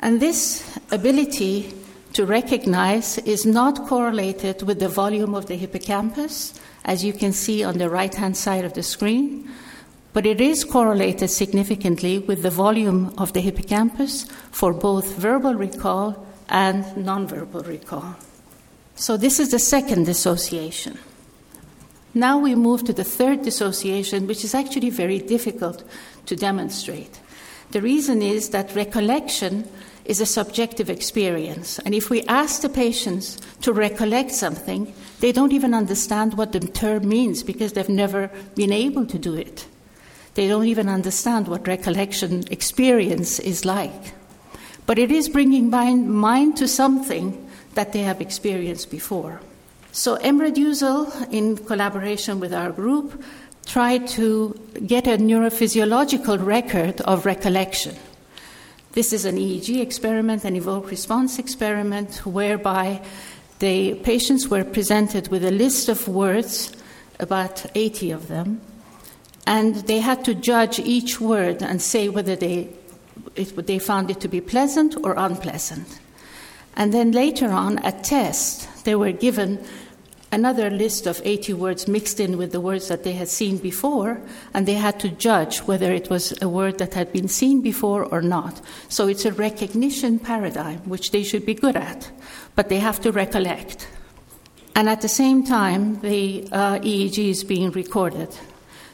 [0.00, 1.74] And this ability
[2.14, 7.64] to recognize is not correlated with the volume of the hippocampus, as you can see
[7.64, 9.50] on the right hand side of the screen,
[10.12, 16.24] but it is correlated significantly with the volume of the hippocampus for both verbal recall
[16.48, 18.14] and nonverbal recall.
[18.94, 20.98] So, this is the second dissociation.
[22.14, 25.82] Now we move to the third dissociation, which is actually very difficult
[26.26, 27.20] to demonstrate.
[27.72, 29.68] The reason is that recollection
[30.04, 31.80] is a subjective experience.
[31.80, 36.60] And if we ask the patients to recollect something, they don't even understand what the
[36.60, 39.66] term means because they've never been able to do it.
[40.34, 44.14] They don't even understand what recollection experience is like.
[44.86, 49.40] But it is bringing mind, mind to something that they have experienced before.
[49.94, 53.22] So Emre Duzel, in collaboration with our group,
[53.64, 57.94] tried to get a neurophysiological record of recollection.
[58.90, 63.02] This is an EEG experiment, an evoke response experiment, whereby
[63.60, 66.72] the patients were presented with a list of words,
[67.20, 68.60] about 80 of them,
[69.46, 72.68] and they had to judge each word and say whether they,
[73.36, 76.00] it, they found it to be pleasant or unpleasant.
[76.76, 79.64] And then later on, at test, they were given
[80.34, 84.20] another list of 80 words mixed in with the words that they had seen before,
[84.52, 88.04] and they had to judge whether it was a word that had been seen before
[88.04, 88.60] or not.
[88.88, 92.10] So it's a recognition paradigm, which they should be good at,
[92.56, 93.88] but they have to recollect.
[94.74, 98.36] And at the same time, the uh, EEG is being recorded.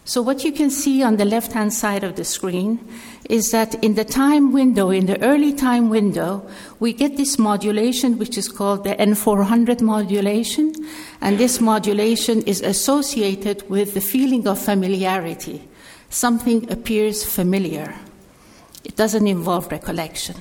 [0.05, 2.81] So, what you can see on the left hand side of the screen
[3.29, 6.45] is that in the time window, in the early time window,
[6.81, 10.73] we get this modulation which is called the N400 modulation,
[11.21, 15.69] and this modulation is associated with the feeling of familiarity.
[16.09, 17.95] Something appears familiar,
[18.83, 20.37] it doesn't involve recollection.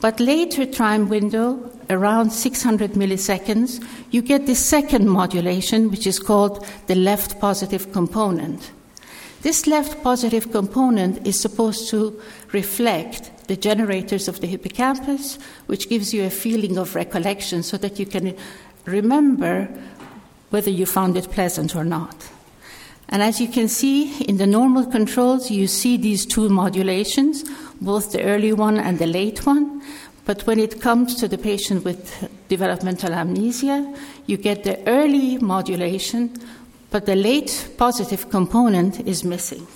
[0.00, 6.66] But later time window, around 600 milliseconds, you get the second modulation, which is called
[6.86, 8.70] the left positive component.
[9.42, 12.18] This left positive component is supposed to
[12.52, 17.98] reflect the generators of the hippocampus, which gives you a feeling of recollection so that
[17.98, 18.34] you can
[18.86, 19.68] remember
[20.50, 22.30] whether you found it pleasant or not.
[23.10, 27.44] And as you can see in the normal controls, you see these two modulations,
[27.80, 29.82] both the early one and the late one.
[30.24, 33.94] But when it comes to the patient with developmental amnesia,
[34.26, 36.32] you get the early modulation,
[36.90, 39.66] but the late positive component is missing.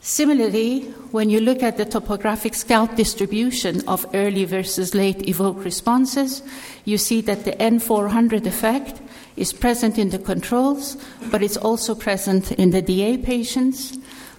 [0.00, 6.42] Similarly, when you look at the topographic scalp distribution of early versus late evoked responses,
[6.84, 9.00] you see that the N400 effect
[9.36, 10.96] is present in the controls,
[11.30, 13.98] but it's also present in the DA patients.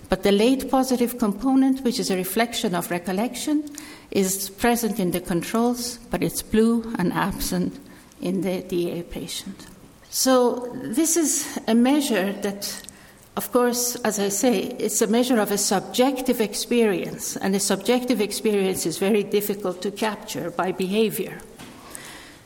[0.10, 3.70] But the late positive component, which is a reflection of recollection,
[4.12, 7.78] is present in the controls, but it's blue and absent
[8.22, 9.68] in the DA patient.
[10.10, 12.82] So, this is a measure that,
[13.36, 18.22] of course, as I say, it's a measure of a subjective experience, and a subjective
[18.22, 21.40] experience is very difficult to capture by behavior.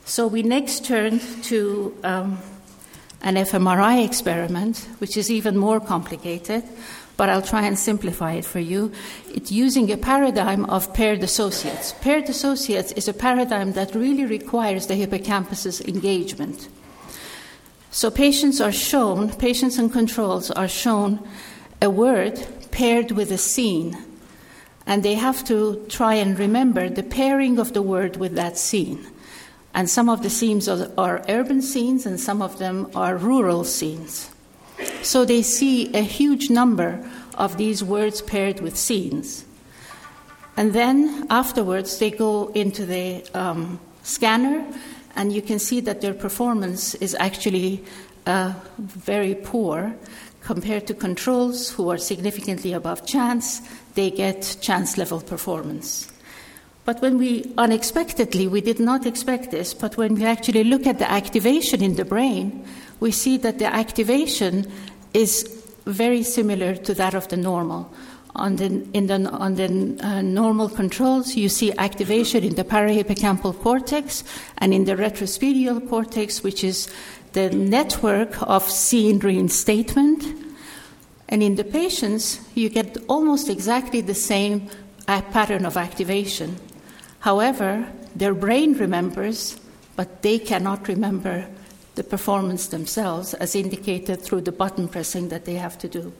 [0.04, 2.40] So, we next turn to um,
[3.22, 6.64] an fMRI experiment, which is even more complicated
[7.18, 8.92] but I'll try and simplify it for you.
[9.30, 11.94] It's using a paradigm of paired associates.
[12.02, 16.68] Paired associates is a paradigm that really requires the hippocampus's engagement.
[17.92, 21.20] So patients are shown, patients and controls are shown
[21.82, 22.40] a word
[22.72, 23.98] paired with a scene.
[24.88, 29.06] And they have to try and remember the pairing of the word with that scene.
[29.74, 33.64] And some of the scenes are, are urban scenes and some of them are rural
[33.64, 34.31] scenes.
[35.02, 37.04] So they see a huge number
[37.38, 39.46] of these words paired with scenes.
[40.58, 44.66] And then afterwards, they go into the um, scanner,
[45.16, 47.84] and you can see that their performance is actually
[48.26, 49.96] uh, very poor
[50.42, 53.62] compared to controls who are significantly above chance.
[53.96, 56.12] They get chance level performance.
[56.84, 60.98] But when we unexpectedly, we did not expect this, but when we actually look at
[60.98, 62.66] the activation in the brain,
[63.02, 64.72] we see that the activation
[65.14, 67.92] is very similar to that of the normal.
[68.34, 73.60] On the, in the, on the uh, normal controls, you see activation in the parahippocampal
[73.60, 74.24] cortex
[74.60, 76.88] and in the retrosplenial cortex, which is
[77.34, 80.24] the network of scene reinstatement.
[81.28, 84.70] And in the patients, you get almost exactly the same
[85.08, 86.56] uh, pattern of activation.
[87.20, 89.60] However, their brain remembers,
[89.96, 91.48] but they cannot remember
[91.96, 96.14] the performance themselves, as indicated through the button pressing that they have to do.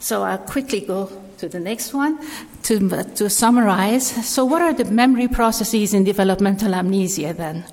[0.00, 2.18] So I'll quickly go to the next one
[2.62, 4.06] to, to summarize.
[4.26, 7.64] So, what are the memory processes in developmental amnesia then?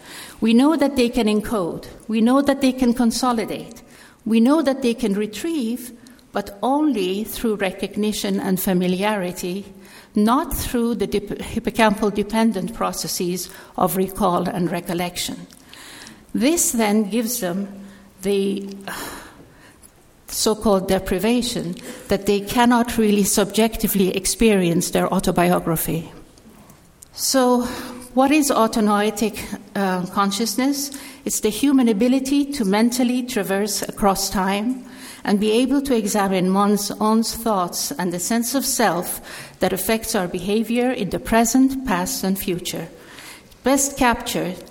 [0.41, 3.82] We know that they can encode, we know that they can consolidate,
[4.25, 5.93] we know that they can retrieve,
[6.34, 9.65] but only through recognition and familiarity,
[10.13, 15.47] not through the hippocampal dependent processes of recall and recollection.
[16.38, 17.68] This then gives them
[18.22, 18.70] the
[20.28, 21.74] so called deprivation
[22.10, 26.12] that they cannot really subjectively experience their autobiography.
[27.14, 27.64] So,
[28.14, 29.34] what is autonoetic
[29.76, 30.92] uh, consciousness?
[31.26, 34.86] It's the human ability to mentally traverse across time
[35.24, 40.14] and be able to examine one's own thoughts and the sense of self that affects
[40.14, 42.90] our behavior in the present, past, and future.
[43.64, 44.64] Best captured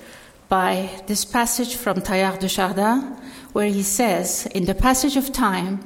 [0.49, 3.17] by this passage from Teilhard de Chardin,
[3.53, 5.81] where he says, In the passage of time,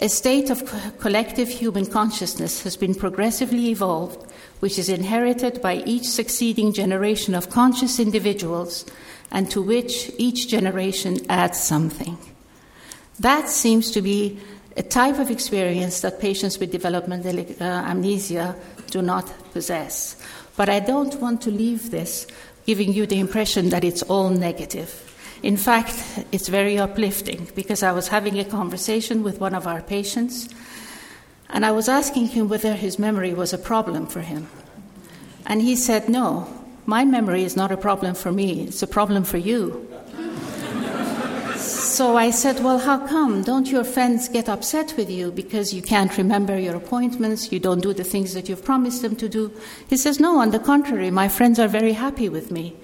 [0.00, 4.30] a state of collective human consciousness has been progressively evolved,
[4.60, 8.84] which is inherited by each succeeding generation of conscious individuals,
[9.30, 12.16] and to which each generation adds something.
[13.18, 14.38] That seems to be
[14.76, 18.54] a type of experience that patients with developmental uh, amnesia
[18.90, 20.16] do not possess.
[20.56, 22.26] But I don't want to leave this
[22.68, 24.90] giving you the impression that it's all negative.
[25.42, 25.94] In fact,
[26.32, 30.50] it's very uplifting because I was having a conversation with one of our patients
[31.48, 34.48] and I was asking him whether his memory was a problem for him.
[35.46, 36.46] And he said, No,
[36.84, 39.88] my memory is not a problem for me, it's a problem for you.
[41.98, 43.42] So I said, Well, how come?
[43.42, 47.80] Don't your friends get upset with you because you can't remember your appointments, you don't
[47.80, 49.50] do the things that you've promised them to do?
[49.88, 52.76] He says, No, on the contrary, my friends are very happy with me.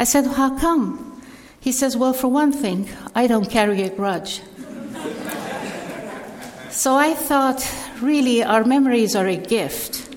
[0.00, 1.22] I said, How come?
[1.60, 4.40] He says, Well, for one thing, I don't carry a grudge.
[6.70, 7.64] so I thought,
[8.02, 10.12] really, our memories are a gift,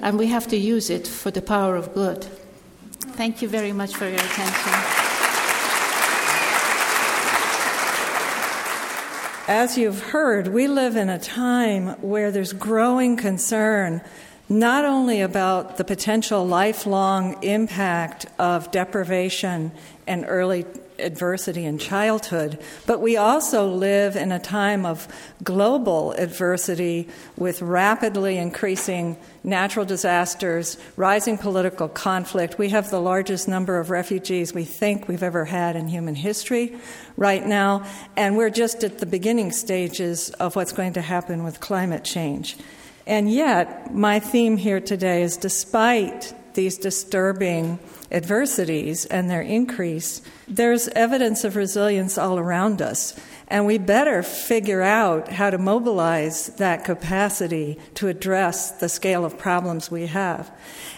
[0.00, 2.24] and we have to use it for the power of good.
[3.20, 4.99] Thank you very much for your attention.
[9.50, 14.00] As you've heard, we live in a time where there's growing concern
[14.48, 19.72] not only about the potential lifelong impact of deprivation
[20.06, 20.66] and early
[21.00, 25.08] adversity in childhood, but we also live in a time of
[25.42, 32.58] global adversity with rapidly increasing natural disasters, rising political conflict.
[32.58, 36.76] We have the largest number of refugees we think we've ever had in human history
[37.16, 37.84] right now,
[38.16, 42.56] and we're just at the beginning stages of what's going to happen with climate change.
[43.06, 47.78] And yet, my theme here today is despite these disturbing
[48.10, 53.18] adversities and their increase, there's evidence of resilience all around us.
[53.48, 59.38] And we better figure out how to mobilize that capacity to address the scale of
[59.38, 60.50] problems we have.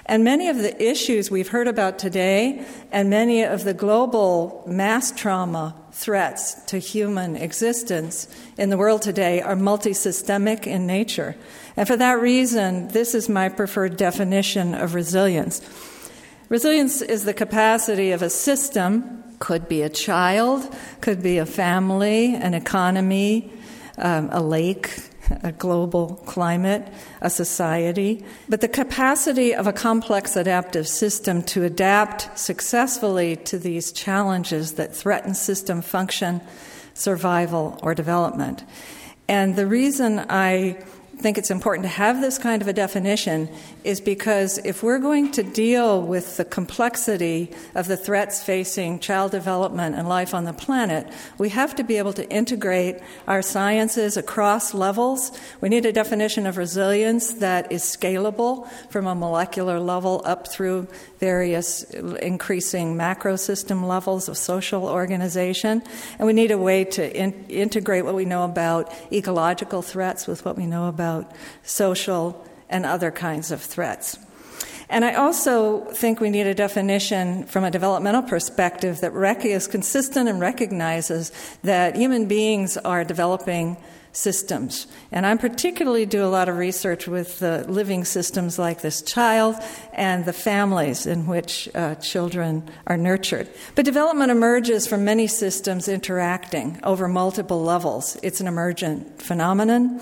[0.05, 5.13] And many of the issues we've heard about today, and many of the global mass
[5.13, 11.37] trauma threats to human existence in the world today, are multisystemic in nature.
[11.77, 15.63] And for that reason, this is my preferred definition of resilience.
[16.53, 22.35] Resilience is the capacity of a system, could be a child, could be a family,
[22.35, 23.51] an economy,
[23.97, 25.09] um, a lake,
[25.43, 26.87] a global climate,
[27.23, 33.91] a society, but the capacity of a complex adaptive system to adapt successfully to these
[33.91, 36.43] challenges that threaten system function,
[36.93, 38.63] survival, or development.
[39.27, 40.85] And the reason I
[41.23, 43.49] think it's important to have this kind of a definition
[43.85, 49.31] is because if we're going to deal with the complexity of the threats facing child
[49.31, 51.07] development and life on the planet,
[51.39, 52.97] we have to be able to integrate
[53.29, 55.31] our sciences across levels.
[55.61, 60.89] We need a definition of resilience that is scalable from a molecular level up through
[61.21, 61.85] various
[62.21, 65.83] increasing macro system levels of social organization.
[66.19, 70.45] And we need a way to in- integrate what we know about ecological threats with
[70.45, 71.33] what we know about about
[71.63, 74.19] social and other kinds of threats.
[74.89, 79.67] And I also think we need a definition from a developmental perspective that rec- is
[79.67, 81.33] consistent and recognizes
[81.63, 83.79] that human beings are developing
[84.13, 84.87] systems.
[85.11, 89.57] And I particularly do a lot of research with the living systems like this child
[89.95, 93.49] and the families in which uh, children are nurtured.
[93.75, 98.19] But development emerges from many systems interacting over multiple levels.
[98.23, 100.01] It's an emergent phenomenon.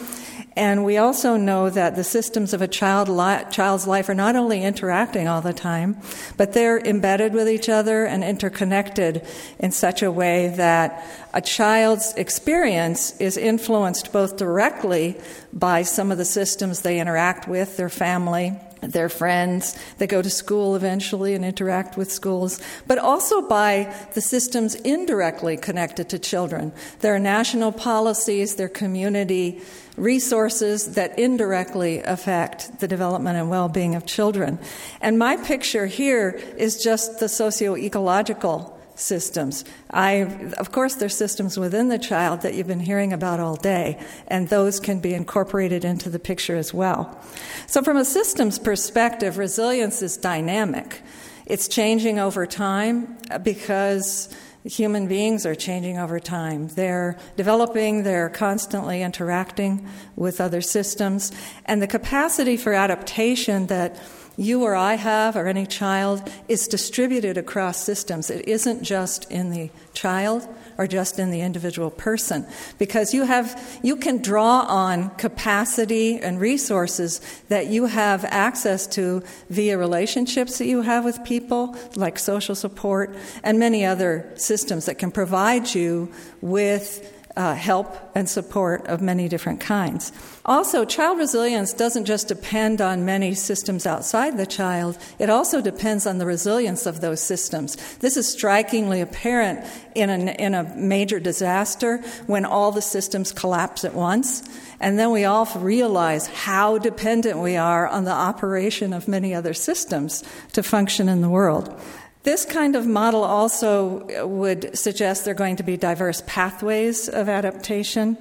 [0.57, 4.35] And we also know that the systems of a child li- child's life are not
[4.35, 5.97] only interacting all the time,
[6.37, 9.25] but they're embedded with each other and interconnected
[9.59, 15.21] in such a way that a child's experience is influenced both directly
[15.53, 19.79] by some of the systems they interact with, their family, their friends.
[19.99, 25.57] They go to school eventually and interact with schools, but also by the systems indirectly
[25.57, 26.73] connected to children.
[27.01, 29.61] There are national policies, there are community
[29.97, 34.59] resources that indirectly affect the development and well being of children.
[35.01, 39.65] And my picture here is just the socio ecological systems.
[39.91, 43.99] I, of course, there's systems within the child that you've been hearing about all day,
[44.29, 47.21] and those can be incorporated into the picture as well.
[47.67, 51.03] So, from a systems perspective, resilience is dynamic.
[51.47, 54.29] It's changing over time because
[54.65, 56.69] human beings are changing over time.
[56.69, 61.33] They're developing, they're constantly interacting with other systems,
[61.65, 63.97] and the capacity for adaptation that
[64.41, 68.31] you or I have, or any child, is distributed across systems.
[68.31, 72.47] It isn't just in the child or just in the individual person
[72.79, 79.23] because you have you can draw on capacity and resources that you have access to
[79.51, 84.99] via relationships that you have with people like social support and many other systems that
[84.99, 86.11] can provide you
[86.41, 90.13] with uh, help and support of many different kinds.
[90.51, 96.09] Also, child resilience doesn't just depend on many systems outside the child, it also depends
[96.09, 97.77] on the resilience of those systems.
[97.99, 103.85] This is strikingly apparent in a, in a major disaster when all the systems collapse
[103.85, 104.43] at once.
[104.81, 109.55] And then we all realize how dependent we are on the operation of many other
[109.55, 110.25] systems
[110.55, 111.81] to function in the world.
[112.25, 117.29] This kind of model also would suggest there are going to be diverse pathways of
[117.29, 118.19] adaptation.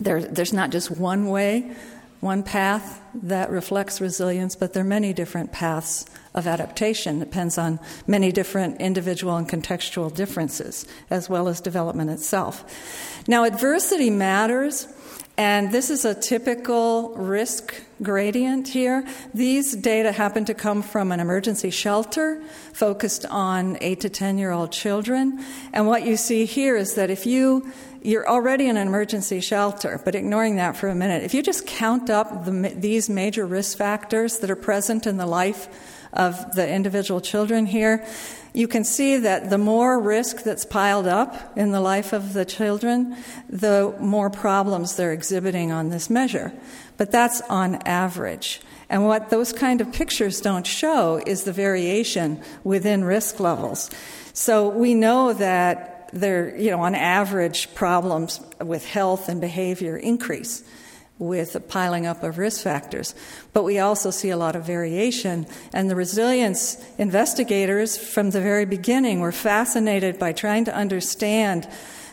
[0.00, 1.74] There, there's not just one way,
[2.20, 7.16] one path that reflects resilience, but there are many different paths of adaptation.
[7.16, 12.64] It depends on many different individual and contextual differences, as well as development itself.
[13.26, 14.86] Now, adversity matters
[15.38, 19.06] and this is a typical risk gradient here.
[19.32, 22.42] These data happen to come from an emergency shelter
[22.74, 25.42] focused on 8 to 10 year old children.
[25.72, 27.72] And what you see here is that if you
[28.04, 31.66] you're already in an emergency shelter, but ignoring that for a minute, if you just
[31.66, 35.68] count up the, these major risk factors that are present in the life
[36.12, 38.04] of the individual children here,
[38.52, 42.44] you can see that the more risk that's piled up in the life of the
[42.44, 43.16] children,
[43.48, 46.52] the more problems they're exhibiting on this measure.
[46.98, 48.60] But that's on average.
[48.90, 53.90] And what those kind of pictures don't show is the variation within risk levels.
[54.34, 60.62] So we know that there, you know, on average, problems with health and behavior increase
[61.18, 63.14] with the piling up of risk factors.
[63.52, 65.46] But we also see a lot of variation.
[65.72, 71.68] And the resilience investigators from the very beginning were fascinated by trying to understand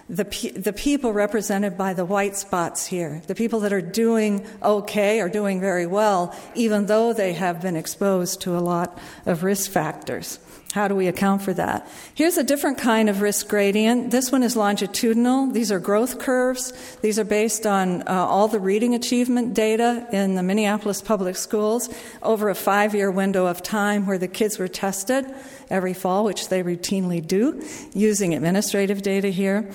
[0.09, 0.23] the,
[0.55, 5.29] the people represented by the white spots here, the people that are doing okay or
[5.29, 8.97] doing very well, even though they have been exposed to a lot
[9.27, 10.39] of risk factors.
[10.73, 11.89] How do we account for that?
[12.13, 14.11] Here's a different kind of risk gradient.
[14.11, 15.47] This one is longitudinal.
[15.47, 16.73] These are growth curves.
[17.01, 21.89] These are based on uh, all the reading achievement data in the Minneapolis public schools
[22.21, 25.25] over a five year window of time where the kids were tested
[25.71, 27.63] every fall, which they routinely do,
[27.95, 29.71] using administrative data here.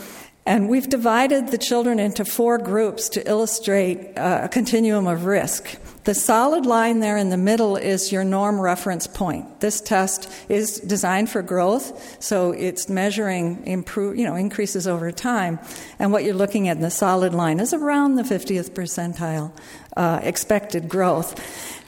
[0.47, 5.77] And we've divided the children into four groups to illustrate uh, a continuum of risk.
[6.05, 9.61] The solid line there in the middle is your norm reference point.
[9.61, 15.59] This test is designed for growth, so it's measuring improve, you know, increases over time.
[15.99, 19.51] And what you're looking at in the solid line is around the 50th percentile
[19.97, 21.41] uh, expected growth.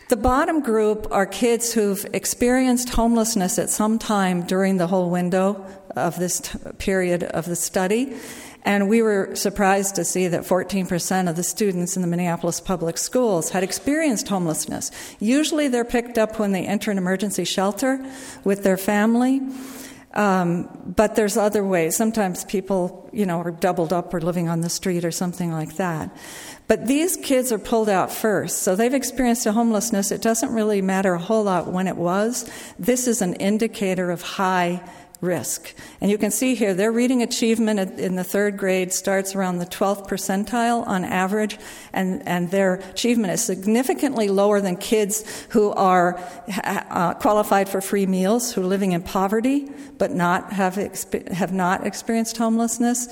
[0.09, 5.67] The bottom group are kids who've experienced homelessness at some time during the whole window
[5.95, 8.17] of this t- period of the study.
[8.67, 12.99] And we were surprised to see that 14% of the students in the Minneapolis public
[12.99, 14.91] schools had experienced homelessness.
[15.21, 18.05] Usually they're picked up when they enter an emergency shelter
[18.43, 19.41] with their family.
[20.15, 21.95] Um, but there's other ways.
[21.95, 25.77] Sometimes people, you know, are doubled up or living on the street or something like
[25.77, 26.11] that.
[26.67, 28.63] But these kids are pulled out first.
[28.63, 30.11] So they've experienced a homelessness.
[30.11, 32.51] It doesn't really matter a whole lot when it was.
[32.79, 34.83] This is an indicator of high
[35.21, 35.75] risk.
[36.01, 39.67] And you can see here their reading achievement in the third grade starts around the
[39.67, 41.59] 12th percentile on average,
[41.93, 46.21] and, and their achievement is significantly lower than kids who are
[46.65, 51.53] uh, qualified for free meals, who are living in poverty but not have, exp- have
[51.53, 53.09] not experienced homelessness.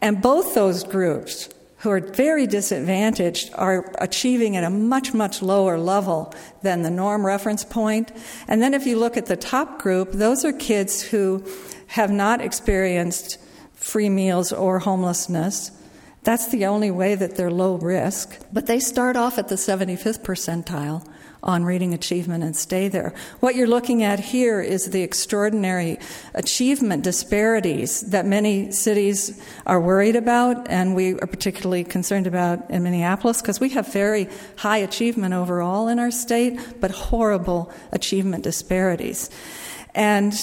[0.00, 1.48] And both those groups
[1.80, 7.24] who are very disadvantaged are achieving at a much, much lower level than the norm
[7.24, 8.12] reference point.
[8.48, 11.44] And then if you look at the top group, those are kids who
[11.88, 13.38] have not experienced
[13.74, 15.70] free meals or homelessness.
[16.22, 18.38] That's the only way that they're low risk.
[18.52, 21.06] But they start off at the 75th percentile
[21.42, 23.14] on reading achievement and stay there.
[23.40, 25.98] What you're looking at here is the extraordinary
[26.34, 32.82] achievement disparities that many cities are worried about, and we are particularly concerned about in
[32.82, 39.30] Minneapolis because we have very high achievement overall in our state, but horrible achievement disparities.
[39.94, 40.34] And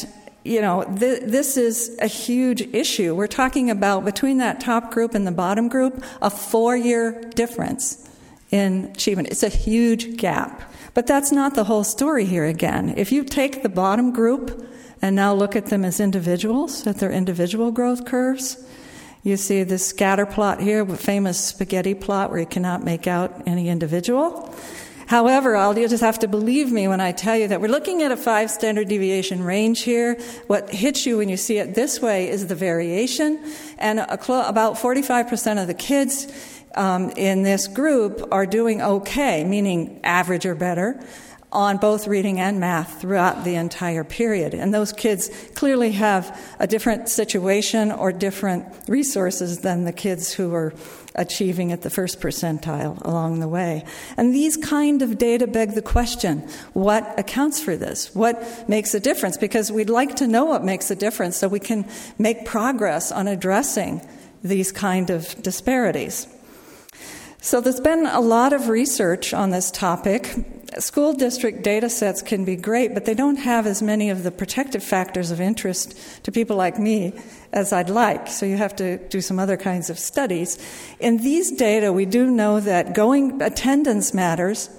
[0.47, 3.13] you know, th- this is a huge issue.
[3.13, 8.09] We're talking about between that top group and the bottom group, a four year difference
[8.49, 9.27] in achievement.
[9.27, 10.66] It's a huge gap.
[10.97, 12.95] But that's not the whole story here again.
[12.97, 14.67] If you take the bottom group
[14.99, 18.67] and now look at them as individuals, at their individual growth curves,
[19.21, 23.43] you see this scatter plot here, the famous spaghetti plot where you cannot make out
[23.45, 24.51] any individual.
[25.05, 28.01] However, I'll, you'll just have to believe me when I tell you that we're looking
[28.01, 30.19] at a five standard deviation range here.
[30.47, 33.39] What hits you when you see it this way is the variation,
[33.77, 36.25] and cl- about 45% of the kids
[36.77, 41.03] um, in this group are doing okay, meaning average or better,
[41.51, 44.53] on both reading and math throughout the entire period.
[44.53, 50.53] And those kids clearly have a different situation or different resources than the kids who
[50.53, 50.73] are
[51.15, 53.85] achieving at the first percentile along the way.
[54.17, 58.13] And these kind of data beg the question what accounts for this?
[58.13, 59.37] What makes a difference?
[59.37, 61.87] Because we'd like to know what makes a difference so we can
[62.19, 64.01] make progress on addressing
[64.43, 66.27] these kind of disparities.
[67.39, 70.33] So there's been a lot of research on this topic.
[70.79, 74.31] School district data sets can be great, but they don't have as many of the
[74.31, 77.13] protective factors of interest to people like me
[77.53, 78.27] as I'd like.
[78.27, 80.57] So you have to do some other kinds of studies.
[80.99, 84.69] In these data, we do know that going attendance matters.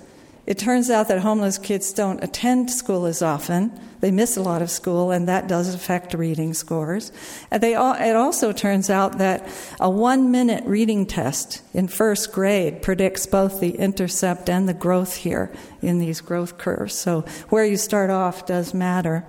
[0.49, 3.70] It turns out that homeless kids don't attend school as often.
[4.01, 7.12] They miss a lot of school, and that does affect reading scores.
[7.51, 9.46] And they, it also turns out that
[9.78, 15.16] a one minute reading test in first grade predicts both the intercept and the growth
[15.16, 16.94] here in these growth curves.
[16.94, 19.26] So where you start off does matter.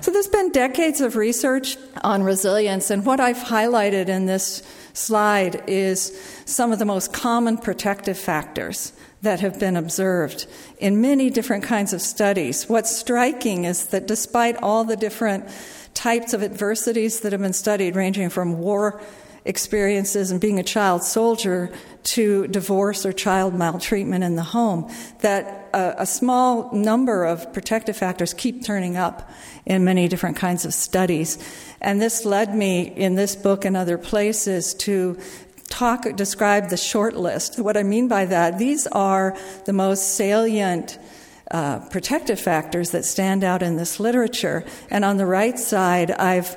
[0.00, 5.62] So there's been decades of research on resilience, and what I've highlighted in this slide
[5.68, 8.92] is some of the most common protective factors
[9.22, 10.46] that have been observed
[10.78, 12.68] in many different kinds of studies.
[12.68, 15.48] What's striking is that despite all the different
[15.94, 19.00] types of adversities that have been studied, ranging from war
[19.44, 24.90] experiences and being a child soldier to divorce or child maltreatment in the home,
[25.20, 29.30] that a, a, small number of protective factors keep turning up
[29.64, 31.38] in many different kinds of studies.
[31.80, 35.18] And this led me in this book and other places to
[35.68, 37.58] talk, describe the short list.
[37.58, 40.98] What I mean by that, these are the most salient
[41.50, 44.64] uh, protective factors that stand out in this literature.
[44.90, 46.56] And on the right side, I've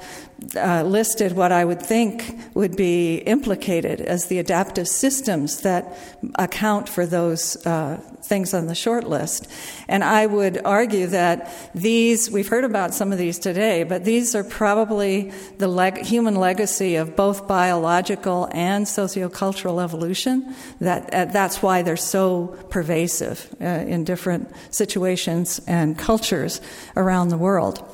[0.55, 5.97] uh, listed what I would think would be implicated as the adaptive systems that
[6.35, 9.47] account for those uh, things on the short list.
[9.87, 14.35] And I would argue that these, we've heard about some of these today, but these
[14.35, 20.55] are probably the leg- human legacy of both biological and sociocultural evolution.
[20.79, 26.61] That, uh, that's why they're so pervasive uh, in different situations and cultures
[26.95, 27.87] around the world.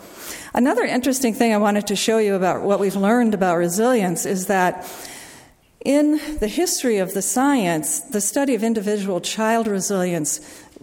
[0.58, 4.48] Another interesting thing I wanted to show you about what we've learned about resilience is
[4.48, 4.92] that
[5.86, 10.40] in the history of the science, the study of individual child resilience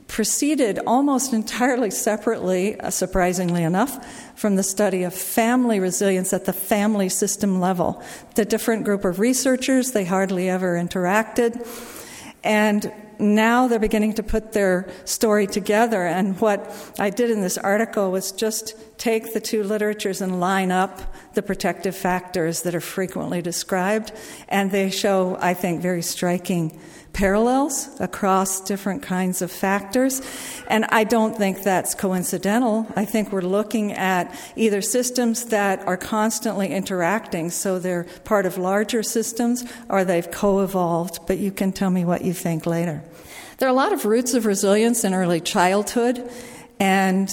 [0.06, 3.98] proceeded almost entirely separately, uh, surprisingly enough,
[4.38, 8.00] from the study of family resilience at the family system level.
[8.36, 11.66] The different group of researchers, they hardly ever interacted.
[12.44, 16.06] And now they're beginning to put their story together.
[16.06, 20.70] And what I did in this article was just take the two literatures and line
[20.70, 24.12] up the protective factors that are frequently described.
[24.48, 26.80] And they show, I think, very striking
[27.14, 30.20] parallels across different kinds of factors.
[30.68, 32.86] And I don't think that's coincidental.
[32.96, 38.58] I think we're looking at either systems that are constantly interacting, so they're part of
[38.58, 41.20] larger systems, or they've co evolved.
[41.26, 43.02] But you can tell me what you think later.
[43.58, 46.28] There are a lot of roots of resilience in early childhood,
[46.80, 47.30] and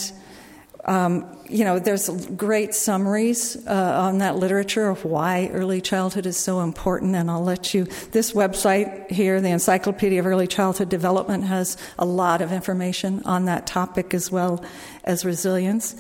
[0.86, 6.38] um, you know, there's great summaries uh, on that literature of why early childhood is
[6.38, 7.86] so important, and I'll let you.
[8.12, 13.46] This website here, the Encyclopedia of Early Childhood Development, has a lot of information on
[13.46, 14.64] that topic as well
[15.04, 15.96] as resilience.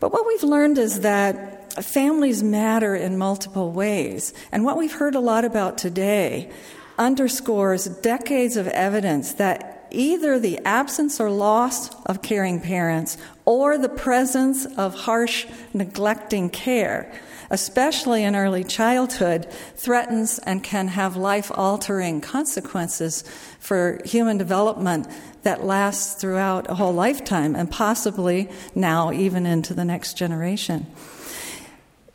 [0.00, 5.14] But what we've learned is that families matter in multiple ways, and what we've heard
[5.14, 6.50] a lot about today
[6.98, 13.88] underscores decades of evidence that either the absence or loss of caring parents or the
[13.88, 17.12] presence of harsh, neglecting care,
[17.50, 23.24] especially in early childhood, threatens and can have life altering consequences
[23.58, 25.06] for human development
[25.42, 30.86] that lasts throughout a whole lifetime and possibly now even into the next generation.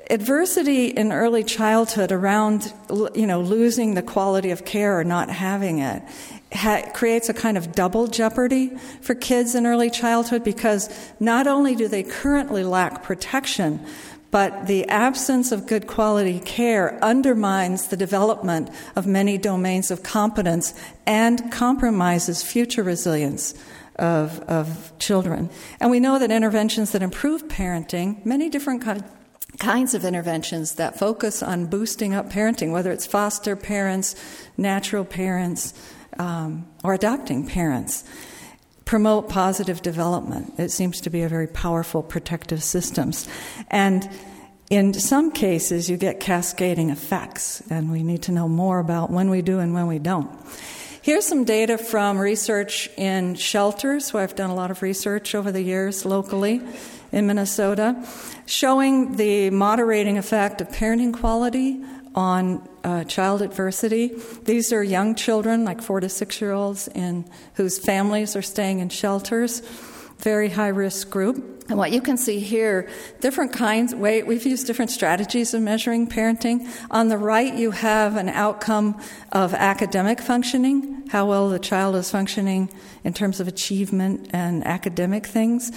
[0.10, 2.72] Adversity in early childhood around
[3.16, 6.04] you know losing the quality of care or not having it
[6.54, 8.70] ha- creates a kind of double jeopardy
[9.02, 10.90] for kids in early childhood because
[11.20, 13.86] not only do they currently lack protection
[14.34, 20.74] but the absence of good quality care undermines the development of many domains of competence
[21.06, 23.54] and compromises future resilience
[23.98, 25.52] of, of children.
[25.80, 29.04] And we know that interventions that improve parenting, many different kinds
[29.60, 34.16] kinds of interventions that focus on boosting up parenting, whether it's foster parents,
[34.58, 35.76] natural parents,
[36.18, 38.04] um, or adopting parents,
[38.86, 40.54] promote positive development.
[40.58, 43.28] It seems to be a very powerful protective systems.
[43.70, 44.10] And
[44.70, 49.30] in some cases, you get cascading effects, and we need to know more about when
[49.30, 50.30] we do and when we don't.
[51.02, 55.52] Here's some data from research in shelters, where I've done a lot of research over
[55.52, 56.62] the years locally
[57.12, 58.04] in Minnesota,
[58.46, 61.84] showing the moderating effect of parenting quality
[62.16, 64.12] on uh, child adversity.
[64.44, 68.80] These are young children, like four to six year olds, in whose families are staying
[68.80, 69.62] in shelters,
[70.20, 71.53] very high risk group.
[71.70, 72.90] And what you can see here,
[73.22, 76.70] different kinds, way, we've used different strategies of measuring parenting.
[76.92, 79.02] On the right, you have an outcome
[79.32, 82.70] of academic functioning, how well the child is functioning
[83.06, 85.72] in terms of achievement and academic things.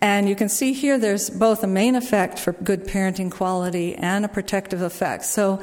[0.00, 4.24] And you can see here there's both a main effect for good parenting quality and
[4.24, 5.24] a protective effect.
[5.24, 5.60] So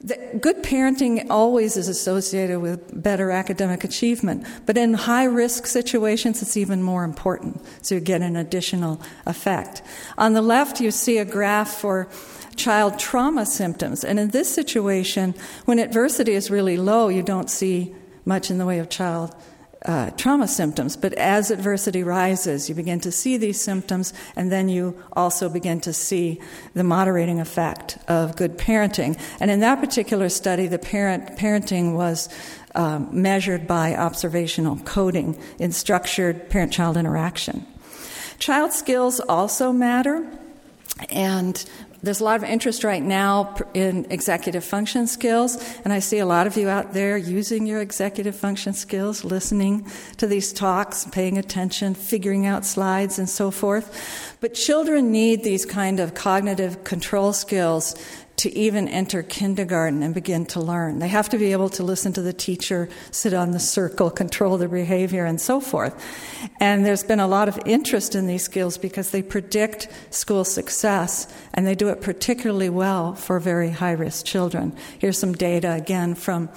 [0.00, 6.42] the, good parenting always is associated with better academic achievement, but in high risk situations,
[6.42, 7.64] it's even more important.
[7.82, 9.82] So you get an additional effect.
[10.18, 12.08] On the left, you see a graph for
[12.56, 14.04] child trauma symptoms.
[14.04, 15.34] And in this situation,
[15.64, 17.94] when adversity is really low, you don't see
[18.24, 19.34] much in the way of child
[19.86, 20.96] uh, trauma symptoms.
[20.96, 25.80] But as adversity rises, you begin to see these symptoms, and then you also begin
[25.82, 26.40] to see
[26.74, 29.18] the moderating effect of good parenting.
[29.40, 32.28] And in that particular study, the parent parenting was
[32.74, 37.66] um, measured by observational coding in structured parent child interaction.
[38.38, 40.26] Child skills also matter.
[41.10, 41.62] And
[42.06, 46.26] there's a lot of interest right now in executive function skills, and I see a
[46.26, 51.36] lot of you out there using your executive function skills, listening to these talks, paying
[51.36, 54.36] attention, figuring out slides, and so forth.
[54.40, 57.96] But children need these kind of cognitive control skills
[58.36, 60.98] to even enter kindergarten and begin to learn.
[60.98, 64.58] They have to be able to listen to the teacher, sit on the circle, control
[64.58, 65.94] their behavior, and so forth.
[66.60, 71.32] And there's been a lot of interest in these skills because they predict school success,
[71.56, 74.76] and they do it particularly well for very high risk children.
[74.98, 76.50] Here's some data again from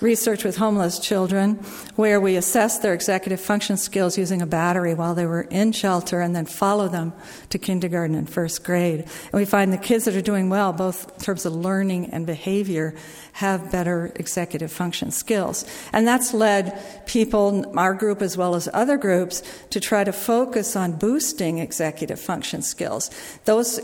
[0.00, 1.54] research with homeless children
[1.96, 6.20] where we assess their executive function skills using a battery while they were in shelter
[6.20, 7.12] and then follow them
[7.50, 9.00] to kindergarten and first grade.
[9.00, 12.26] And we find the kids that are doing well, both in terms of learning and
[12.26, 12.94] behavior,
[13.32, 15.66] have better executive function skills.
[15.92, 20.74] And that's led people, our group as well as other groups, to try to focus
[20.74, 23.10] on boosting executive function skills.
[23.44, 23.78] Those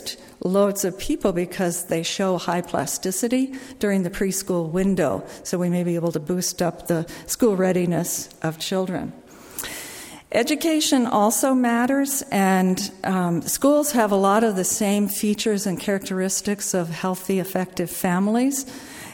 [0.00, 5.22] interest loads of people because they show high plasticity during the preschool window.
[5.42, 9.12] So we may be able to boost up the school readiness of children.
[10.32, 16.72] Education also matters, and um, schools have a lot of the same features and characteristics
[16.72, 18.64] of healthy, effective families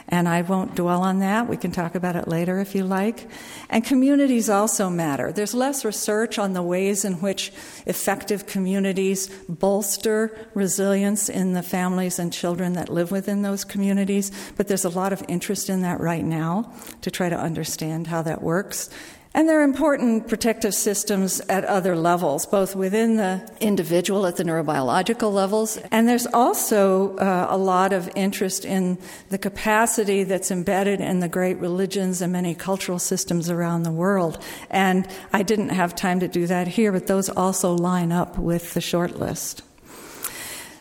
[0.09, 1.47] and I won't dwell on that.
[1.47, 3.27] We can talk about it later if you like.
[3.69, 5.31] And communities also matter.
[5.31, 7.51] There's less research on the ways in which
[7.85, 14.67] effective communities bolster resilience in the families and children that live within those communities, but
[14.67, 18.41] there's a lot of interest in that right now to try to understand how that
[18.41, 18.89] works
[19.37, 24.43] and there are important protective systems at other levels, both within the individual at the
[24.43, 25.77] neurobiological levels.
[25.91, 28.97] And there's also uh, a lot of interest in
[29.29, 34.43] the capacity that's embedded in the great religions and many cultural systems around the world.
[34.71, 38.73] And I didn't have time to do that here, but those also line up with
[38.73, 39.61] the short list.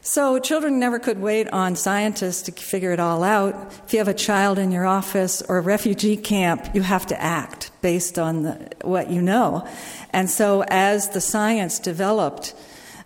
[0.00, 3.72] So, children never could wait on scientists to figure it all out.
[3.84, 7.20] If you have a child in your office or a refugee camp, you have to
[7.20, 9.64] act based on the, what you know.
[10.10, 12.52] And so, as the science developed,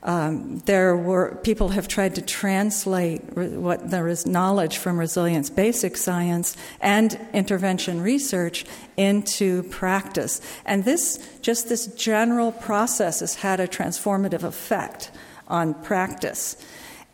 [0.03, 5.99] um, there were people have tried to translate what there is knowledge from resilience basic
[5.99, 8.65] science and intervention research
[8.97, 10.41] into practice.
[10.65, 15.11] And this, just this general process, has had a transformative effect
[15.47, 16.57] on practice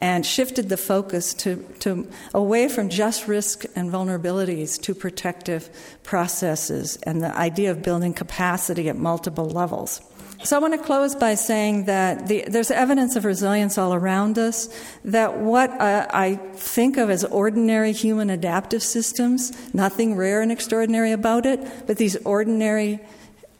[0.01, 5.71] and shifted the focus to, to away from just risk and vulnerabilities to protective
[6.03, 10.01] processes and the idea of building capacity at multiple levels.
[10.45, 14.39] So I want to close by saying that the, there's evidence of resilience all around
[14.39, 14.69] us.
[15.03, 21.13] That what uh, I think of as ordinary human adaptive systems, nothing rare and extraordinary
[21.13, 23.01] about it, but these ordinary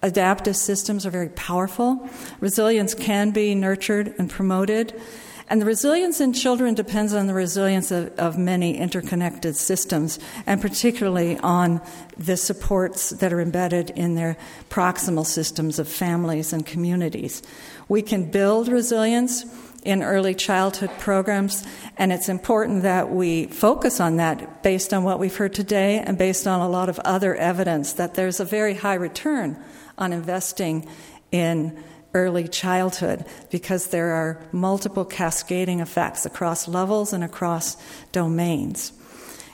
[0.03, 2.09] adaptive systems are very powerful.
[2.41, 5.01] Resilience can be nurtured and promoted.
[5.49, 10.61] And the resilience in children depends on the resilience of, of, many interconnected systems, and
[10.61, 11.81] particularly on
[12.19, 14.37] the supports that are embedded in their
[14.71, 17.43] proximal systems of families and communities.
[17.89, 19.45] We can build resilience
[19.85, 21.65] in early childhood programs,
[21.97, 26.19] and it's important that we focus on that based on what we've heard today and
[26.19, 29.57] based on a lot of other evidence that there's a very high return
[29.97, 30.89] on investing
[31.31, 31.83] in
[32.17, 37.77] early childhood because there are multiple cascading effects across levels and across
[38.11, 38.93] domains.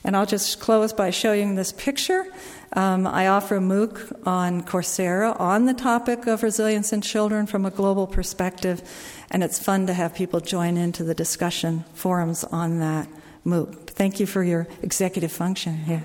[0.04, 2.24] And I'll just close by showing this picture.
[2.74, 7.66] Um, I offer a MOOC on Coursera on the topic of resilience in children from
[7.66, 8.80] a global perspective,
[9.30, 13.08] and it's fun to have people join into the discussion forums on that
[13.44, 13.88] MOOC.
[13.88, 16.04] Thank you for your executive function here.